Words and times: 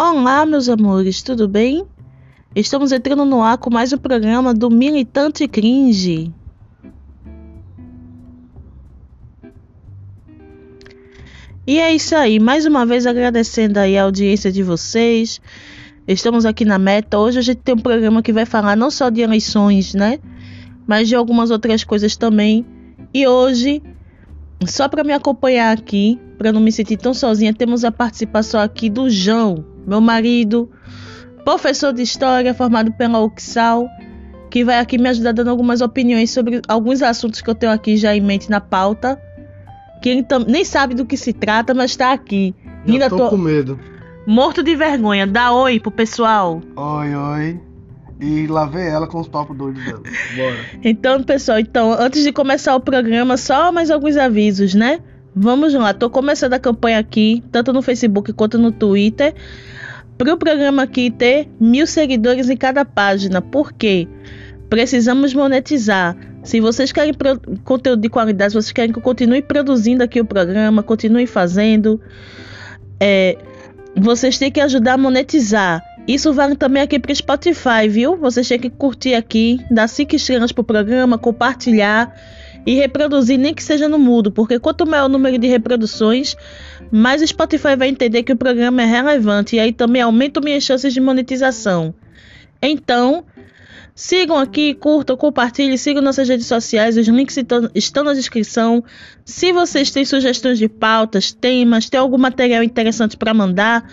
Olá, 0.00 0.46
meus 0.46 0.68
amores, 0.68 1.22
tudo 1.22 1.48
bem? 1.48 1.84
Estamos 2.54 2.92
entrando 2.92 3.24
no 3.24 3.42
ar 3.42 3.58
com 3.58 3.68
mais 3.68 3.92
um 3.92 3.98
programa 3.98 4.54
do 4.54 4.70
Militante 4.70 5.48
Cringe. 5.48 6.32
E 11.66 11.80
é 11.80 11.92
isso 11.92 12.14
aí, 12.14 12.38
mais 12.38 12.64
uma 12.64 12.86
vez 12.86 13.08
agradecendo 13.08 13.80
aí 13.80 13.98
a 13.98 14.04
audiência 14.04 14.52
de 14.52 14.62
vocês. 14.62 15.40
Estamos 16.06 16.46
aqui 16.46 16.64
na 16.64 16.78
meta. 16.78 17.18
Hoje 17.18 17.40
a 17.40 17.42
gente 17.42 17.58
tem 17.58 17.74
um 17.74 17.78
programa 17.78 18.22
que 18.22 18.32
vai 18.32 18.46
falar 18.46 18.76
não 18.76 18.92
só 18.92 19.10
de 19.10 19.20
eleições, 19.20 19.94
né? 19.94 20.20
Mas 20.86 21.08
de 21.08 21.16
algumas 21.16 21.50
outras 21.50 21.82
coisas 21.82 22.16
também. 22.16 22.64
E 23.12 23.26
hoje, 23.26 23.82
só 24.64 24.88
para 24.88 25.02
me 25.02 25.12
acompanhar 25.12 25.76
aqui, 25.76 26.20
para 26.38 26.52
não 26.52 26.60
me 26.60 26.70
sentir 26.70 26.98
tão 26.98 27.12
sozinha, 27.12 27.52
temos 27.52 27.84
a 27.84 27.90
participação 27.90 28.60
aqui 28.60 28.88
do 28.88 29.10
João, 29.10 29.64
meu 29.88 30.00
marido, 30.00 30.70
professor 31.44 31.92
de 31.92 32.02
história 32.02 32.52
formado 32.52 32.92
pela 32.92 33.20
UXAL, 33.20 33.88
que 34.50 34.64
vai 34.64 34.78
aqui 34.78 34.98
me 34.98 35.08
ajudar 35.08 35.32
dando 35.32 35.48
algumas 35.48 35.80
opiniões 35.80 36.30
sobre 36.30 36.60
alguns 36.68 37.02
assuntos 37.02 37.40
que 37.40 37.48
eu 37.48 37.54
tenho 37.54 37.72
aqui 37.72 37.96
já 37.96 38.14
em 38.14 38.20
mente 38.20 38.50
na 38.50 38.60
pauta. 38.60 39.20
Que 40.02 40.10
ele 40.10 40.26
nem 40.46 40.64
sabe 40.64 40.94
do 40.94 41.04
que 41.04 41.16
se 41.16 41.32
trata, 41.32 41.74
mas 41.74 41.90
está 41.92 42.12
aqui. 42.12 42.54
Eu 42.86 42.92
Ainda 42.92 43.08
tô, 43.08 43.16
tô 43.16 43.30
com 43.30 43.36
medo. 43.36 43.80
Morto 44.26 44.62
de 44.62 44.76
vergonha. 44.76 45.26
Dá 45.26 45.52
oi 45.52 45.80
pro 45.80 45.90
pessoal. 45.90 46.62
Oi, 46.76 47.14
oi. 47.14 47.60
E 48.20 48.46
lá 48.46 48.66
vem 48.66 48.86
ela 48.86 49.06
com 49.06 49.20
os 49.20 49.28
papos 49.28 49.56
doidos 49.56 49.84
dela. 49.84 50.02
Bora. 50.36 50.56
Então, 50.84 51.22
pessoal, 51.22 51.58
então, 51.58 51.92
antes 51.92 52.22
de 52.22 52.32
começar 52.32 52.74
o 52.74 52.80
programa, 52.80 53.36
só 53.36 53.72
mais 53.72 53.90
alguns 53.90 54.16
avisos, 54.16 54.74
né? 54.74 55.00
Vamos 55.34 55.72
lá, 55.72 55.94
tô 55.94 56.10
começando 56.10 56.54
a 56.54 56.58
campanha 56.58 56.98
aqui, 56.98 57.44
tanto 57.52 57.72
no 57.72 57.80
Facebook 57.80 58.32
quanto 58.32 58.58
no 58.58 58.72
Twitter, 58.72 59.34
para 60.18 60.34
o 60.34 60.36
programa 60.36 60.82
aqui 60.82 61.10
ter 61.10 61.48
mil 61.60 61.86
seguidores 61.86 62.50
em 62.50 62.56
cada 62.56 62.84
página. 62.84 63.40
Por 63.40 63.72
quê? 63.72 64.08
Precisamos 64.68 65.32
monetizar. 65.32 66.16
Se 66.42 66.60
vocês 66.60 66.90
querem 66.90 67.14
conteúdo 67.64 68.02
de 68.02 68.08
qualidade, 68.08 68.52
vocês 68.52 68.72
querem 68.72 68.92
que 68.92 68.98
eu 68.98 69.02
continue 69.02 69.40
produzindo 69.40 70.02
aqui 70.02 70.20
o 70.20 70.24
programa, 70.24 70.82
continue 70.82 71.26
fazendo, 71.26 72.00
é, 73.00 73.38
vocês 73.96 74.38
têm 74.38 74.50
que 74.50 74.60
ajudar 74.60 74.94
a 74.94 74.98
monetizar. 74.98 75.82
Isso 76.06 76.32
vale 76.32 76.56
também 76.56 76.82
aqui 76.82 76.98
para 76.98 77.14
Spotify, 77.14 77.86
viu? 77.88 78.16
Vocês 78.16 78.48
têm 78.48 78.58
que 78.58 78.70
curtir 78.70 79.14
aqui, 79.14 79.60
dar 79.70 79.88
cinco 79.88 80.16
estrelas 80.16 80.52
pro 80.52 80.64
programa, 80.64 81.18
compartilhar 81.18 82.14
e 82.66 82.74
reproduzir, 82.74 83.38
nem 83.38 83.54
que 83.54 83.62
seja 83.62 83.88
no 83.88 83.98
mudo, 83.98 84.32
porque 84.32 84.58
quanto 84.58 84.86
maior 84.86 85.06
o 85.06 85.08
número 85.08 85.38
de 85.38 85.46
reproduções, 85.46 86.36
mais 86.90 87.22
o 87.22 87.26
Spotify 87.26 87.76
vai 87.76 87.88
entender 87.88 88.22
que 88.22 88.32
o 88.32 88.36
programa 88.36 88.82
é 88.82 88.86
relevante 88.86 89.56
e 89.56 89.60
aí 89.60 89.72
também 89.72 90.02
aumenta 90.02 90.40
minhas 90.40 90.64
chances 90.64 90.92
de 90.92 91.00
monetização. 91.00 91.94
Então, 92.60 93.24
sigam 93.94 94.38
aqui, 94.38 94.74
curtam, 94.74 95.16
compartilhem, 95.16 95.76
sigam 95.76 96.02
nossas 96.02 96.28
redes 96.28 96.46
sociais, 96.46 96.96
os 96.96 97.06
links 97.08 97.36
estão 97.74 98.04
na 98.04 98.14
descrição. 98.14 98.82
Se 99.24 99.52
vocês 99.52 99.90
têm 99.90 100.04
sugestões 100.04 100.58
de 100.58 100.68
pautas, 100.68 101.32
temas, 101.32 101.88
tem 101.88 101.98
algum 101.98 102.18
material 102.18 102.62
interessante 102.62 103.16
para 103.16 103.34
mandar, 103.34 103.90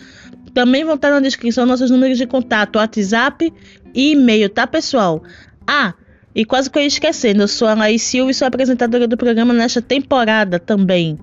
também 0.53 0.83
vão 0.85 0.95
estar 0.95 1.11
na 1.11 1.19
descrição 1.19 1.65
nossos 1.65 1.91
números 1.91 2.17
de 2.17 2.25
contato, 2.25 2.77
WhatsApp 2.77 3.51
e 3.93 4.11
e-mail, 4.11 4.49
tá, 4.49 4.65
pessoal? 4.65 5.21
Ah, 5.67 5.93
e 6.33 6.45
quase 6.45 6.69
que 6.69 6.77
eu 6.77 6.81
ia 6.81 6.87
esquecendo, 6.87 7.43
eu 7.43 7.47
sou 7.47 7.67
a 7.67 7.71
Anaís 7.71 8.01
Silva 8.01 8.31
e 8.31 8.33
sou 8.33 8.47
apresentadora 8.47 9.07
do 9.07 9.17
programa 9.17 9.53
nesta 9.53 9.81
temporada 9.81 10.59
também. 10.59 11.17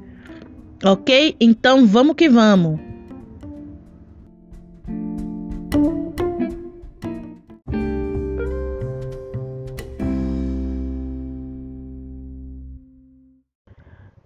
Ok? 0.84 1.36
Então 1.41 1.86
vamos 1.86 2.16
que 2.16 2.28
vamos. 2.28 2.80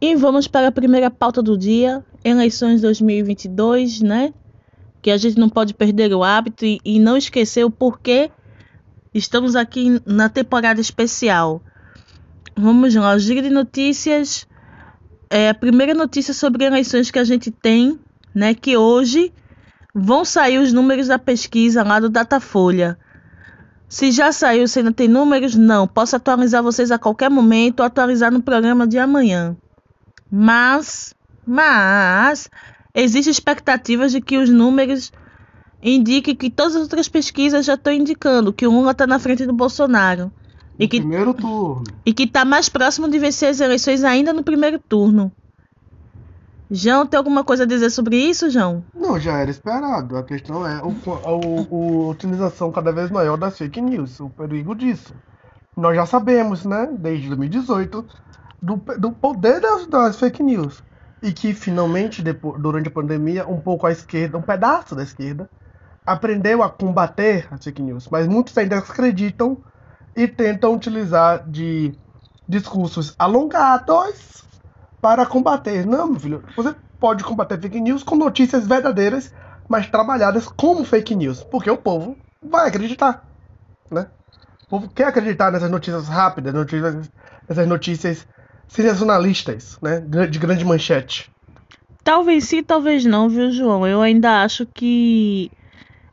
E 0.00 0.14
vamos 0.14 0.47
para 0.47 0.69
a 0.69 0.72
primeira 0.72 1.10
pauta 1.10 1.42
do 1.42 1.58
dia, 1.58 2.04
eleições 2.25 2.80
2022, 2.80 4.03
né? 4.03 4.32
Que 5.03 5.10
a 5.10 5.16
gente 5.16 5.38
não 5.38 5.48
pode 5.48 5.75
perder 5.75 6.14
o 6.14 6.22
hábito 6.22 6.64
e, 6.64 6.80
e 6.84 6.98
não 6.98 7.16
esquecer 7.16 7.64
o 7.64 7.70
porquê 7.70 8.30
Estamos 9.16 9.56
aqui 9.56 9.98
na 10.04 10.28
temporada 10.28 10.78
especial. 10.78 11.62
Vamos 12.54 12.94
lá, 12.94 13.16
giro 13.16 13.41
de 13.41 13.48
notícias. 13.48 14.47
É 15.28 15.48
a 15.50 15.54
primeira 15.54 15.94
notícia 15.94 16.32
sobre 16.32 16.64
eleições 16.64 17.10
que 17.10 17.19
a 17.19 17.25
gente 17.25 17.50
tem, 17.50 17.98
né? 18.34 18.54
Que 18.54 18.76
hoje 18.76 19.32
vão 19.94 20.25
sair 20.25 20.59
os 20.59 20.72
números 20.72 21.09
da 21.09 21.19
pesquisa 21.19 21.82
lá 21.82 21.98
do 21.98 22.09
Datafolha. 22.09 22.98
Se 23.88 24.10
já 24.10 24.32
saiu, 24.32 24.66
se 24.66 24.81
ainda 24.81 24.92
tem 24.92 25.09
números, 25.09 25.54
não. 25.54 25.86
Posso 25.86 26.16
atualizar 26.16 26.62
vocês 26.62 26.91
a 26.91 26.98
qualquer 26.98 27.31
momento, 27.31 27.82
atualizar 27.82 28.32
no 28.32 28.42
programa 28.42 28.86
de 28.86 28.98
amanhã. 28.98 29.56
Mas, 30.31 31.15
mas, 31.47 32.50
existe 32.94 33.31
expectativas 33.31 34.12
de 34.12 34.20
que 34.20 34.38
os 34.38 34.50
números 34.50 35.12
indique 35.82 36.34
que 36.34 36.50
todas 36.50 36.75
as 36.75 36.82
outras 36.82 37.09
pesquisas 37.09 37.65
já 37.65 37.75
estão 37.75 37.92
indicando 37.92 38.53
que 38.53 38.66
o 38.66 38.70
Lula 38.70 38.91
está 38.91 39.06
na 39.06 39.19
frente 39.19 39.47
do 39.47 39.53
Bolsonaro. 39.53 40.32
E 40.78 40.87
que, 40.87 41.00
primeiro 41.00 41.32
turno. 41.32 41.84
E 42.04 42.12
que 42.12 42.25
está 42.25 42.44
mais 42.44 42.69
próximo 42.69 43.09
de 43.09 43.19
vencer 43.19 43.48
as 43.48 43.60
eleições 43.60 44.04
ainda 44.04 44.32
no 44.32 44.42
primeiro 44.42 44.78
turno. 44.78 45.32
João, 46.70 47.06
tem 47.06 47.16
alguma 47.16 47.44
coisa 47.44 47.62
a 47.62 47.66
dizer 47.66 47.91
sobre 47.91 48.16
isso, 48.16 48.50
João? 48.50 48.84
Não, 48.92 49.19
já 49.20 49.38
era 49.38 49.50
esperado. 49.50 50.16
A 50.16 50.22
questão 50.25 50.66
é 50.66 50.82
o, 50.82 50.94
a, 51.25 51.28
a 51.28 52.10
utilização 52.10 52.72
cada 52.72 52.92
vez 52.92 53.10
maior 53.10 53.36
das 53.36 53.56
fake 53.56 53.81
news, 53.81 54.19
o 54.19 54.28
perigo 54.28 54.75
disso. 54.75 55.15
Nós 55.76 55.94
já 55.94 56.04
sabemos, 56.04 56.65
né, 56.65 56.88
desde 56.98 57.28
2018, 57.28 58.04
do, 58.60 58.76
do 58.98 59.12
poder 59.12 59.60
das, 59.60 59.86
das 59.86 60.19
fake 60.19 60.42
news. 60.42 60.82
E 61.22 61.32
que 61.32 61.54
finalmente, 61.54 62.20
depois, 62.20 62.60
durante 62.60 62.88
a 62.88 62.92
pandemia, 62.92 63.47
um 63.47 63.60
pouco 63.60 63.86
a 63.86 63.92
esquerda, 63.92 64.36
um 64.36 64.42
pedaço 64.42 64.94
da 64.94 65.04
esquerda, 65.04 65.48
aprendeu 66.04 66.62
a 66.62 66.69
combater 66.69 67.47
as 67.50 67.62
fake 67.62 67.81
news, 67.81 68.09
mas 68.10 68.26
muitos 68.26 68.56
ainda 68.59 68.78
acreditam 68.78 69.59
e 70.16 70.27
tentam 70.27 70.75
utilizar 70.75 71.49
de 71.49 71.93
discursos 72.49 73.15
alongados 73.19 74.44
para 75.00 75.27
combater. 75.27 75.84
Não, 75.84 76.09
meu 76.09 76.21
filho, 76.21 76.44
você 76.56 76.75
pode 76.99 77.22
combater 77.22 77.60
fake 77.60 77.81
news 77.81 78.03
com 78.03 78.16
notícias 78.16 78.66
verdadeiras, 78.66 79.32
mas 79.69 79.88
trabalhadas 79.88 80.49
como 80.49 80.84
fake 80.84 81.15
news, 81.15 81.43
porque 81.43 81.71
o 81.71 81.77
povo 81.77 82.16
vai 82.43 82.69
acreditar, 82.69 83.25
né? 83.91 84.06
O 84.65 84.69
povo 84.69 84.88
quer 84.88 85.06
acreditar 85.06 85.53
nessas 85.53 85.71
notícias 85.71 86.09
rápidas, 86.09 86.54
notícias, 86.54 87.10
nessas 87.48 87.69
notícias 87.69 88.27
sensacionalistas, 88.66 89.78
né? 89.83 90.00
De 90.00 90.38
grande 90.38 90.65
manchete. 90.65 91.31
Talvez 92.03 92.44
sim, 92.44 92.62
talvez 92.62 93.04
não, 93.04 93.28
viu, 93.28 93.50
João? 93.50 93.87
Eu 93.87 94.00
ainda 94.00 94.43
acho 94.43 94.65
que 94.66 95.50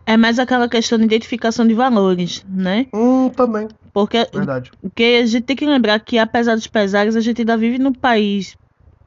é 0.06 0.18
mais 0.18 0.40
aquela 0.40 0.68
questão 0.68 0.98
de 0.98 1.06
identificação 1.06 1.66
de 1.66 1.74
valores, 1.74 2.44
né? 2.48 2.88
Hum, 2.94 3.30
também. 3.30 3.68
Porque, 3.94 4.28
Verdade. 4.34 4.72
porque 4.82 5.22
a 5.22 5.26
gente 5.26 5.44
tem 5.44 5.56
que 5.56 5.66
lembrar 5.66 6.00
que, 6.00 6.18
apesar 6.18 6.56
dos 6.56 6.66
pesares, 6.66 7.16
a 7.16 7.22
gente 7.22 7.42
ainda 7.42 7.56
vive 7.56 7.78
num 7.78 7.94
país 7.94 8.58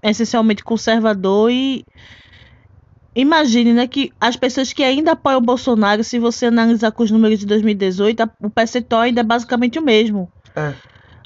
essencialmente 0.03 0.63
conservador 0.63 1.51
e 1.51 1.85
imagine, 3.15 3.73
né, 3.73 3.87
que 3.89 4.13
as 4.21 4.37
pessoas 4.37 4.73
que 4.73 4.85
ainda 4.85 5.13
apoiam 5.13 5.39
o 5.39 5.45
Bolsonaro, 5.45 6.05
se 6.05 6.19
você 6.19 6.47
analisar 6.47 6.93
com 6.93 7.03
os 7.03 7.11
números 7.11 7.41
de 7.41 7.47
2018, 7.47 8.31
o 8.41 8.49
percentual 8.49 9.03
ainda 9.03 9.23
é 9.23 9.25
basicamente 9.25 9.79
o 9.79 9.83
mesmo. 9.83 10.31
É. 10.55 10.75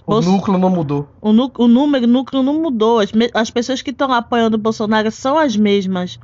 O 0.06 0.12
Bolso... 0.14 0.30
núcleo 0.30 0.58
não 0.58 0.70
mudou. 0.70 1.08
O, 1.20 1.30
o 1.30 1.68
número, 1.68 2.04
o 2.04 2.08
núcleo 2.08 2.42
não 2.42 2.60
mudou. 2.60 2.98
As, 2.98 3.12
me... 3.12 3.30
as 3.34 3.50
pessoas 3.50 3.82
que 3.82 3.90
estão 3.90 4.10
apoiando 4.12 4.56
o 4.56 4.60
Bolsonaro 4.60 5.10
são 5.10 5.36
as 5.38 5.54
mesmas. 5.54 6.18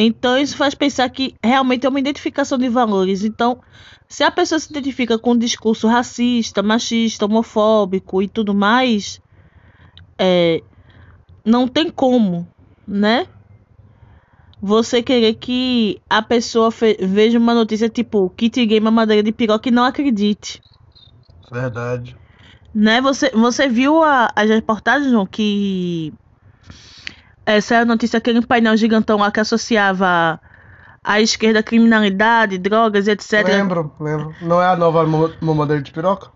Então 0.00 0.38
isso 0.38 0.56
faz 0.56 0.76
pensar 0.76 1.08
que 1.08 1.34
realmente 1.42 1.84
é 1.84 1.88
uma 1.88 1.98
identificação 1.98 2.56
de 2.56 2.68
valores. 2.68 3.24
Então, 3.24 3.60
se 4.08 4.22
a 4.22 4.30
pessoa 4.30 4.60
se 4.60 4.70
identifica 4.70 5.18
com 5.18 5.32
um 5.32 5.38
discurso 5.38 5.88
racista, 5.88 6.62
machista, 6.62 7.24
homofóbico 7.24 8.22
e 8.22 8.28
tudo 8.28 8.54
mais, 8.54 9.20
é, 10.16 10.62
não 11.44 11.66
tem 11.66 11.90
como, 11.90 12.46
né? 12.86 13.26
Você 14.62 15.02
querer 15.02 15.34
que 15.34 16.00
a 16.08 16.22
pessoa 16.22 16.70
veja 17.00 17.36
uma 17.36 17.54
notícia 17.54 17.88
tipo 17.88 18.30
kit 18.30 18.64
gay 18.66 18.78
mamadeira 18.78 19.22
de 19.22 19.32
piroca 19.32 19.68
e 19.68 19.72
não 19.72 19.84
acredite. 19.84 20.62
Verdade. 21.50 22.16
Né? 22.72 23.00
Você, 23.00 23.30
você 23.30 23.68
viu 23.68 24.00
as 24.04 24.48
reportagens, 24.48 25.10
João, 25.10 25.26
que 25.26 26.12
essa 27.48 27.76
é 27.76 27.78
a 27.78 27.84
notícia, 27.84 28.18
aquele 28.18 28.44
painel 28.44 28.76
gigantão 28.76 29.16
lá 29.16 29.32
que 29.32 29.40
associava 29.40 30.38
a 31.02 31.20
esquerda 31.22 31.62
criminalidade, 31.62 32.58
drogas, 32.58 33.08
etc. 33.08 33.42
Lembro, 33.46 33.90
lembro. 33.98 34.34
Não 34.42 34.60
é 34.60 34.66
a 34.66 34.76
nova 34.76 35.06
mamadeira 35.40 35.82
de 35.82 35.90
piroca? 35.90 36.30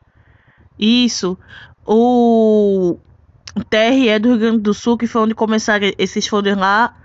Isso. 0.78 1.36
O 1.84 2.96
TRE 3.68 4.18
do 4.18 4.30
Rio 4.30 4.38
Grande 4.38 4.58
do 4.60 4.72
Sul, 4.72 4.96
que 4.96 5.06
foi 5.06 5.20
onde 5.20 5.34
começaram 5.34 5.92
esses 5.98 6.26
folders 6.26 6.56
lá, 6.56 6.96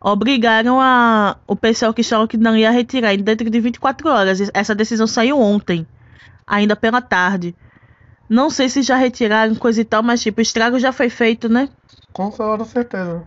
obrigaram 0.00 0.80
a, 0.80 1.36
o 1.46 1.54
pessoal 1.54 1.92
que 1.92 2.00
estava 2.00 2.24
aqui 2.24 2.38
não 2.38 2.56
ia 2.56 2.70
retirar 2.70 3.14
dentro 3.18 3.50
de 3.50 3.60
24 3.60 4.08
horas. 4.08 4.50
Essa 4.54 4.74
decisão 4.74 5.06
saiu 5.06 5.38
ontem, 5.38 5.86
ainda 6.46 6.74
pela 6.74 7.02
tarde. 7.02 7.54
Não 8.26 8.48
sei 8.48 8.70
se 8.70 8.80
já 8.80 8.96
retiraram 8.96 9.54
coisa 9.54 9.82
e 9.82 9.84
tal, 9.84 10.02
mas 10.02 10.22
tipo, 10.22 10.40
o 10.40 10.42
estrago 10.42 10.78
já 10.78 10.92
foi 10.92 11.10
feito, 11.10 11.46
né? 11.46 11.68
Com 12.10 12.30
toda 12.30 12.64
certeza. 12.64 13.22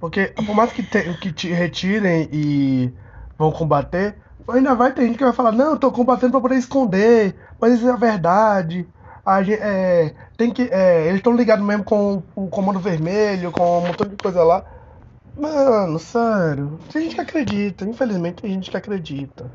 Porque 0.00 0.28
por 0.28 0.54
mais 0.54 0.72
que, 0.72 0.82
te, 0.82 1.14
que 1.18 1.30
te 1.30 1.52
retirem 1.52 2.28
e 2.32 2.92
vão 3.38 3.52
combater, 3.52 4.16
ainda 4.48 4.74
vai 4.74 4.92
ter 4.92 5.06
gente 5.06 5.18
que 5.18 5.24
vai 5.24 5.32
falar, 5.32 5.52
não, 5.52 5.72
eu 5.72 5.78
tô 5.78 5.92
combatendo 5.92 6.32
pra 6.32 6.40
poder 6.40 6.56
esconder, 6.56 7.36
mas 7.60 7.74
isso 7.74 7.86
é 7.86 7.92
a 7.92 7.96
verdade. 7.96 8.88
A 9.24 9.42
gente, 9.42 9.60
é, 9.60 10.14
tem 10.36 10.50
que, 10.50 10.62
é, 10.72 11.06
eles 11.06 11.16
estão 11.16 11.36
ligados 11.36 11.64
mesmo 11.64 11.84
com 11.84 12.22
o 12.34 12.48
Comando 12.48 12.80
Vermelho, 12.80 13.52
com 13.52 13.78
um 13.78 13.86
montão 13.86 14.08
de 14.08 14.16
coisa 14.16 14.42
lá. 14.42 14.64
Mano, 15.36 15.98
sério. 15.98 16.78
Tem 16.92 17.02
gente 17.02 17.14
que 17.14 17.20
acredita, 17.20 17.84
infelizmente 17.84 18.42
tem 18.42 18.52
gente 18.52 18.70
que 18.70 18.76
acredita. 18.76 19.50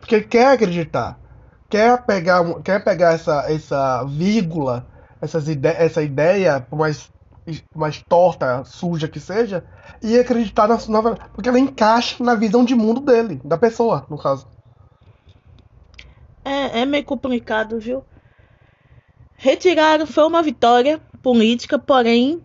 Porque 0.00 0.22
quer 0.22 0.52
acreditar. 0.52 1.18
Quer 1.68 2.02
pegar, 2.04 2.42
quer 2.62 2.82
pegar 2.82 3.12
essa, 3.12 3.44
essa 3.50 4.02
vírgula, 4.04 4.86
essas 5.20 5.46
ide 5.48 5.68
essa 5.68 6.02
ideia, 6.02 6.60
por 6.60 6.78
mais, 6.78 7.10
mais 7.74 8.02
torta, 8.02 8.64
suja 8.64 9.08
que 9.08 9.20
seja, 9.20 9.64
e 10.02 10.18
acreditar 10.18 10.68
na 10.68 10.78
nova. 10.88 11.16
Porque 11.32 11.48
ela 11.48 11.58
encaixa 11.58 12.22
na 12.22 12.34
visão 12.34 12.64
de 12.64 12.74
mundo 12.74 13.00
dele, 13.00 13.40
da 13.44 13.58
pessoa, 13.58 14.06
no 14.08 14.18
caso. 14.18 14.46
É, 16.44 16.80
é 16.80 16.86
meio 16.86 17.04
complicado, 17.04 17.78
viu? 17.78 18.04
Retirar 19.36 20.06
foi 20.06 20.24
uma 20.24 20.42
vitória 20.42 21.00
política, 21.22 21.78
porém 21.78 22.42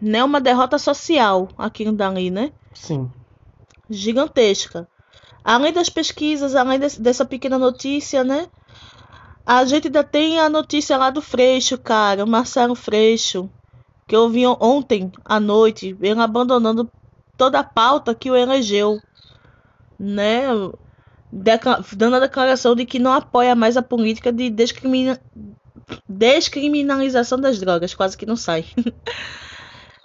né, 0.00 0.22
uma 0.22 0.40
derrota 0.40 0.78
social 0.78 1.48
aqui 1.56 1.84
no 1.84 1.92
Dali, 1.92 2.30
né? 2.30 2.52
Sim. 2.74 3.10
Gigantesca. 3.88 4.88
Além 5.42 5.72
das 5.72 5.88
pesquisas, 5.88 6.54
além 6.54 6.78
desse, 6.78 7.00
dessa 7.00 7.24
pequena 7.24 7.58
notícia, 7.58 8.24
né? 8.24 8.48
A 9.44 9.64
gente 9.64 9.86
ainda 9.86 10.02
tem 10.02 10.40
a 10.40 10.48
notícia 10.48 10.96
lá 10.96 11.08
do 11.08 11.22
Freixo, 11.22 11.78
cara, 11.78 12.24
o 12.24 12.28
Marcelo 12.28 12.74
Freixo, 12.74 13.48
que 14.06 14.14
eu 14.14 14.28
vi 14.28 14.46
ontem 14.46 15.10
à 15.24 15.40
noite, 15.40 15.96
ele 16.00 16.20
abandonando 16.20 16.90
toda 17.36 17.58
a 17.58 17.64
pauta 17.64 18.14
que 18.14 18.30
o 18.30 18.36
elegeu, 18.36 19.00
né? 19.98 20.44
Dando 21.32 22.16
a 22.16 22.20
declaração 22.20 22.74
de 22.76 22.86
que 22.86 22.98
não 22.98 23.12
apoia 23.12 23.54
mais 23.54 23.76
a 23.76 23.82
política 23.82 24.32
de 24.32 24.48
descrimina 24.48 25.20
descriminalização 26.08 27.38
das 27.38 27.58
drogas, 27.58 27.94
quase 27.94 28.16
que 28.16 28.26
não 28.26 28.36
sai. 28.36 28.64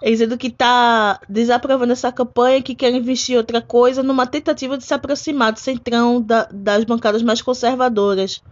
dizendo 0.04 0.36
que 0.36 0.48
está 0.48 1.20
desaprovando 1.28 1.92
essa 1.92 2.10
campanha, 2.10 2.62
que 2.62 2.74
quer 2.74 2.92
investir 2.92 3.36
outra 3.36 3.62
coisa, 3.62 4.02
numa 4.02 4.26
tentativa 4.26 4.76
de 4.76 4.84
se 4.84 4.92
aproximar 4.92 5.52
do 5.52 5.60
centrão 5.60 6.20
da, 6.20 6.48
das 6.52 6.82
bancadas 6.84 7.22
mais 7.22 7.40
conservadoras, 7.40 8.42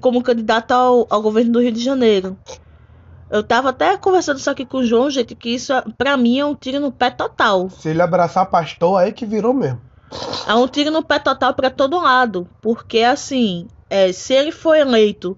como 0.00 0.22
candidato 0.22 0.72
ao, 0.72 1.06
ao 1.08 1.22
governo 1.22 1.52
do 1.52 1.60
Rio 1.60 1.70
de 1.70 1.82
Janeiro. 1.82 2.36
Eu 3.30 3.42
tava 3.42 3.70
até 3.70 3.96
conversando 3.96 4.38
isso 4.38 4.50
aqui 4.50 4.64
com 4.64 4.78
o 4.78 4.84
João, 4.84 5.10
gente, 5.10 5.34
que 5.34 5.50
isso 5.50 5.72
pra 5.96 6.16
mim 6.16 6.38
é 6.38 6.44
um 6.44 6.54
tiro 6.54 6.80
no 6.80 6.90
pé 6.90 7.10
total. 7.10 7.68
Se 7.68 7.90
ele 7.90 8.00
abraçar 8.00 8.50
pastor, 8.50 8.98
aí 8.98 9.12
que 9.12 9.26
virou 9.26 9.52
mesmo. 9.52 9.80
É 10.46 10.54
um 10.54 10.66
tiro 10.66 10.90
no 10.90 11.02
pé 11.02 11.18
total 11.18 11.52
para 11.54 11.70
todo 11.70 12.00
lado. 12.00 12.48
Porque, 12.62 13.00
assim, 13.00 13.68
é, 13.90 14.12
se 14.12 14.32
ele 14.32 14.50
for 14.50 14.74
eleito 14.74 15.36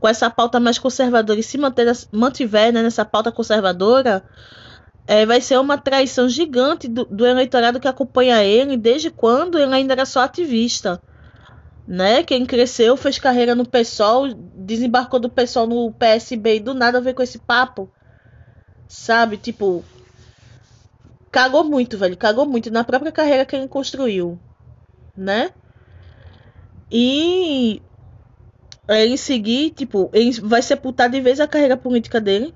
com 0.00 0.08
essa 0.08 0.30
pauta 0.30 0.60
mais 0.60 0.78
conservadora 0.78 1.38
e 1.38 1.42
se 1.42 1.58
manter, 1.58 1.86
mantiver 2.12 2.72
né, 2.72 2.82
nessa 2.82 3.04
pauta 3.04 3.32
conservadora, 3.32 4.22
é, 5.06 5.24
vai 5.24 5.40
ser 5.40 5.58
uma 5.58 5.78
traição 5.78 6.28
gigante 6.28 6.86
do, 6.86 7.04
do, 7.04 7.26
eleitorado 7.26 7.80
que 7.80 7.88
acompanha 7.88 8.44
ele 8.44 8.76
desde 8.76 9.10
quando 9.10 9.58
ele 9.58 9.74
ainda 9.74 9.94
era 9.94 10.06
só 10.06 10.20
ativista. 10.20 11.00
Né? 11.88 12.22
Quem 12.22 12.44
cresceu, 12.44 12.98
fez 12.98 13.18
carreira 13.18 13.54
no 13.54 13.66
PSOL, 13.66 14.34
desembarcou 14.34 15.18
do 15.18 15.30
PSOL 15.30 15.66
no 15.66 15.90
PSB 15.90 16.56
e 16.56 16.60
do 16.60 16.74
nada 16.74 17.00
veio 17.00 17.16
com 17.16 17.22
esse 17.22 17.38
papo. 17.38 17.90
Sabe? 18.86 19.38
Tipo. 19.38 19.82
Cagou 21.30 21.64
muito, 21.64 21.96
velho. 21.96 22.14
Cagou 22.14 22.44
muito 22.44 22.70
na 22.70 22.84
própria 22.84 23.10
carreira 23.10 23.46
que 23.46 23.56
ele 23.56 23.68
construiu. 23.68 24.38
Né? 25.16 25.50
E 26.92 27.80
ele 28.86 29.16
seguir, 29.16 29.70
tipo, 29.70 30.10
ele 30.12 30.38
vai 30.42 30.60
sepultar 30.60 31.08
de 31.08 31.22
vez 31.22 31.40
a 31.40 31.48
carreira 31.48 31.76
política 31.76 32.20
dele. 32.20 32.54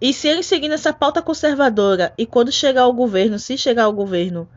E 0.00 0.10
se 0.10 0.26
ele 0.26 0.42
seguir 0.42 0.68
nessa 0.68 0.90
pauta 0.90 1.20
conservadora 1.20 2.14
e 2.16 2.24
quando 2.24 2.50
chegar 2.50 2.82
ao 2.82 2.94
governo, 2.94 3.38
se 3.38 3.58
chegar 3.58 3.84
ao 3.84 3.92
governo, 3.92 4.48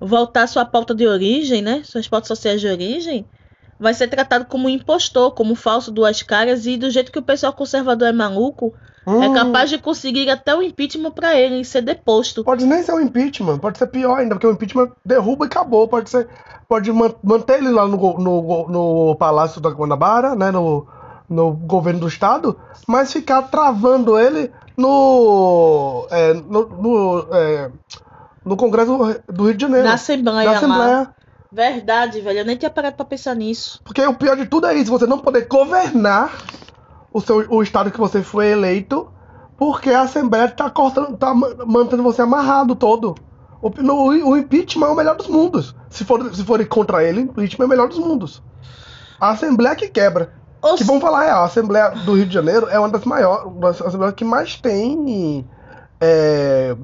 voltar 0.00 0.42
à 0.42 0.46
sua 0.46 0.64
pauta 0.64 0.94
de 0.94 1.06
origem, 1.06 1.62
né? 1.62 1.82
Suas 1.84 2.08
pautas 2.08 2.28
sociais 2.28 2.60
de 2.60 2.66
origem, 2.66 3.26
vai 3.78 3.94
ser 3.94 4.08
tratado 4.08 4.46
como 4.46 4.66
um 4.66 4.70
impostor, 4.70 5.32
como 5.32 5.54
falso, 5.54 5.90
duas 5.90 6.22
caras, 6.22 6.66
e 6.66 6.76
do 6.76 6.90
jeito 6.90 7.12
que 7.12 7.18
o 7.18 7.22
pessoal 7.22 7.52
conservador 7.52 8.08
é 8.08 8.12
maluco, 8.12 8.72
é 9.06 9.10
hum. 9.10 9.22
é 9.22 9.34
capaz 9.34 9.70
de 9.70 9.78
conseguir 9.78 10.28
até 10.28 10.54
o 10.54 10.62
impeachment 10.62 11.12
para 11.12 11.38
ele 11.38 11.64
ser 11.64 11.82
deposto. 11.82 12.42
Pode 12.42 12.66
nem 12.66 12.82
ser 12.82 12.92
um 12.92 13.00
impeachment, 13.00 13.58
pode 13.58 13.78
ser 13.78 13.86
pior 13.86 14.18
ainda, 14.18 14.34
porque 14.34 14.46
o 14.46 14.52
impeachment 14.52 14.90
derruba 15.04 15.44
e 15.44 15.48
acabou. 15.48 15.86
Pode 15.86 16.10
ser 16.10 16.28
pode 16.68 16.90
manter 16.92 17.58
ele 17.58 17.70
lá 17.70 17.86
no, 17.86 17.96
no, 18.18 18.68
no 18.68 19.16
Palácio 19.16 19.60
da 19.60 19.70
Guanabara, 19.70 20.34
né, 20.34 20.50
no, 20.50 20.86
no 21.28 21.52
governo 21.52 22.00
do 22.00 22.08
estado, 22.08 22.58
mas 22.86 23.12
ficar 23.12 23.42
travando 23.42 24.18
ele 24.18 24.50
no, 24.76 26.06
é, 26.10 26.34
no, 26.34 26.68
no, 26.68 27.26
é, 27.32 27.70
no 28.46 28.56
Congresso 28.56 29.20
do 29.28 29.44
Rio 29.44 29.54
de 29.54 29.62
Janeiro. 29.62 29.86
Na 29.86 29.94
Assembleia. 29.94 30.50
Na 30.50 30.56
Assembleia. 30.56 30.98
Lá. 30.98 31.14
Verdade, 31.50 32.20
velho. 32.20 32.38
Eu 32.38 32.44
nem 32.44 32.56
tinha 32.56 32.70
parado 32.70 32.96
pra 32.96 33.04
pensar 33.04 33.34
nisso. 33.34 33.80
Porque 33.84 34.00
o 34.06 34.14
pior 34.14 34.36
de 34.36 34.46
tudo 34.46 34.68
é 34.68 34.74
isso, 34.74 34.90
você 34.90 35.06
não 35.06 35.18
poder 35.18 35.46
governar 35.48 36.32
o, 37.12 37.20
seu, 37.20 37.44
o 37.50 37.62
estado 37.62 37.90
que 37.90 37.98
você 37.98 38.22
foi 38.22 38.46
eleito, 38.48 39.08
porque 39.56 39.90
a 39.90 40.02
Assembleia 40.02 40.48
tá 40.48 40.70
cortando, 40.70 41.16
tá 41.16 41.34
mantendo 41.34 42.02
você 42.02 42.22
amarrado 42.22 42.76
todo. 42.76 43.16
O, 43.60 43.70
no, 43.82 44.28
o 44.28 44.36
impeachment 44.36 44.86
é 44.86 44.90
o 44.90 44.94
melhor 44.96 45.16
dos 45.16 45.26
mundos. 45.26 45.74
Se 45.90 46.04
for, 46.04 46.32
se 46.32 46.44
for 46.44 46.64
contra 46.66 47.02
ele, 47.02 47.20
o 47.20 47.24
impeachment 47.24 47.64
é 47.64 47.66
o 47.66 47.70
melhor 47.70 47.88
dos 47.88 47.98
mundos. 47.98 48.42
A 49.18 49.30
Assembleia 49.30 49.74
que 49.74 49.88
quebra. 49.88 50.34
Que 50.76 50.84
vamos 50.84 51.02
falar 51.02 51.24
é, 51.26 51.30
a 51.30 51.44
Assembleia 51.44 51.90
do 51.90 52.14
Rio 52.14 52.26
de 52.26 52.34
Janeiro 52.34 52.68
é 52.68 52.78
uma 52.78 52.88
das 52.88 53.04
maiores, 53.04 53.52
das 53.60 53.80
Assembleias 53.80 54.14
que 54.14 54.24
mais 54.24 54.56
tem 54.56 55.46
é, 56.00 56.76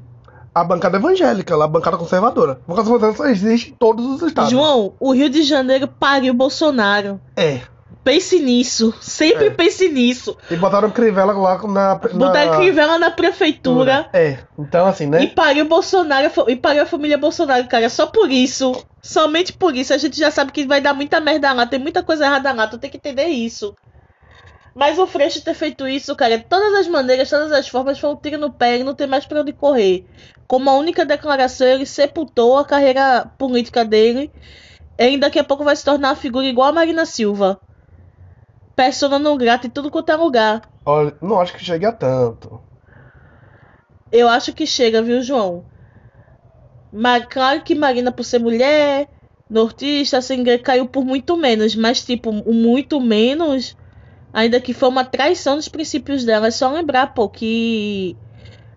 a 0.53 0.63
bancada 0.63 0.97
evangélica, 0.97 1.55
a 1.55 1.67
bancada 1.67 1.97
conservadora. 1.97 2.53
A 2.53 2.69
bancada 2.69 2.89
conservadora 2.89 3.31
existe 3.31 3.71
em 3.71 3.73
todos 3.73 4.05
os 4.05 4.21
estados. 4.21 4.51
João, 4.51 4.93
o 4.99 5.13
Rio 5.13 5.29
de 5.29 5.43
Janeiro 5.43 5.87
pariu 5.87 6.33
Bolsonaro. 6.33 7.19
É. 7.35 7.61
Pense 8.03 8.37
nisso. 8.37 8.93
Sempre 8.99 9.47
é. 9.47 9.49
pense 9.49 9.87
nisso. 9.87 10.37
E 10.51 10.55
botaram 10.57 10.91
Crivella 10.91 11.31
lá 11.31 11.57
na. 11.67 11.95
Botaram 11.95 12.51
na... 12.51 12.57
Crivella 12.57 12.99
na 12.99 13.09
prefeitura. 13.09 14.09
É. 14.11 14.39
Então, 14.59 14.85
assim, 14.85 15.05
né? 15.05 15.23
E 15.23 15.27
pariu 15.27 15.65
Bolsonaro 15.65 16.29
e 16.47 16.55
pariu 16.55 16.83
a 16.83 16.85
família 16.85 17.17
Bolsonaro, 17.17 17.65
cara. 17.67 17.89
Só 17.89 18.05
por 18.05 18.29
isso. 18.29 18.73
Somente 19.01 19.53
por 19.53 19.75
isso. 19.75 19.93
A 19.93 19.97
gente 19.97 20.19
já 20.19 20.29
sabe 20.29 20.51
que 20.51 20.67
vai 20.67 20.81
dar 20.81 20.93
muita 20.93 21.21
merda 21.21 21.53
lá. 21.53 21.65
Tem 21.65 21.79
muita 21.79 22.03
coisa 22.03 22.25
errada 22.25 22.51
lá. 22.51 22.67
Tu 22.67 22.77
tem 22.77 22.89
que 22.89 22.97
entender 22.97 23.27
isso. 23.27 23.73
Mas 24.75 24.97
o 24.97 25.05
Freixo 25.05 25.43
ter 25.43 25.53
feito 25.53 25.87
isso, 25.87 26.15
cara, 26.15 26.37
de 26.37 26.45
todas 26.45 26.73
as 26.73 26.87
maneiras, 26.87 27.29
todas 27.29 27.51
as 27.51 27.67
formas, 27.67 27.99
foi 27.99 28.09
um 28.09 28.15
tiro 28.15 28.37
no 28.37 28.51
pé 28.51 28.79
e 28.79 28.83
não 28.83 28.95
tem 28.95 29.05
mais 29.05 29.25
pra 29.25 29.41
onde 29.41 29.53
correr. 29.53 30.05
Como 30.47 30.69
a 30.69 30.75
única 30.75 31.05
declaração, 31.05 31.67
ele 31.67 31.85
sepultou 31.85 32.57
a 32.57 32.65
carreira 32.65 33.31
política 33.37 33.85
dele. 33.85 34.31
E 34.97 35.17
daqui 35.17 35.39
a 35.39 35.43
pouco 35.43 35.63
vai 35.63 35.75
se 35.75 35.85
tornar 35.85 36.09
uma 36.09 36.15
figura 36.15 36.45
igual 36.45 36.69
a 36.69 36.73
Marina 36.73 37.05
Silva 37.05 37.59
persona 38.75 39.19
não 39.19 39.37
grata 39.37 39.67
em 39.67 39.69
tudo 39.69 39.91
quanto 39.91 40.11
é 40.11 40.15
lugar. 40.15 40.61
Olha, 40.85 41.15
não 41.21 41.39
acho 41.39 41.53
que 41.53 41.63
chegue 41.63 41.85
a 41.85 41.91
tanto. 41.91 42.59
Eu 44.11 44.27
acho 44.27 44.53
que 44.53 44.67
chega, 44.67 45.01
viu, 45.01 45.21
João? 45.21 45.65
Mas 46.91 47.25
claro 47.25 47.61
que 47.61 47.73
Marina, 47.73 48.11
por 48.11 48.23
ser 48.23 48.39
mulher, 48.39 49.07
nortista, 49.49 50.17
assim, 50.17 50.43
caiu 50.59 50.87
por 50.87 51.03
muito 51.03 51.35
menos. 51.35 51.75
Mas, 51.75 52.03
tipo, 52.03 52.31
muito 52.31 52.99
menos, 52.99 53.75
ainda 54.33 54.59
que 54.59 54.73
foi 54.73 54.89
uma 54.89 55.05
traição 55.05 55.55
dos 55.55 55.69
princípios 55.69 56.25
dela. 56.25 56.47
É 56.47 56.51
só 56.51 56.71
lembrar, 56.71 57.13
pô, 57.13 57.29
que 57.29 58.17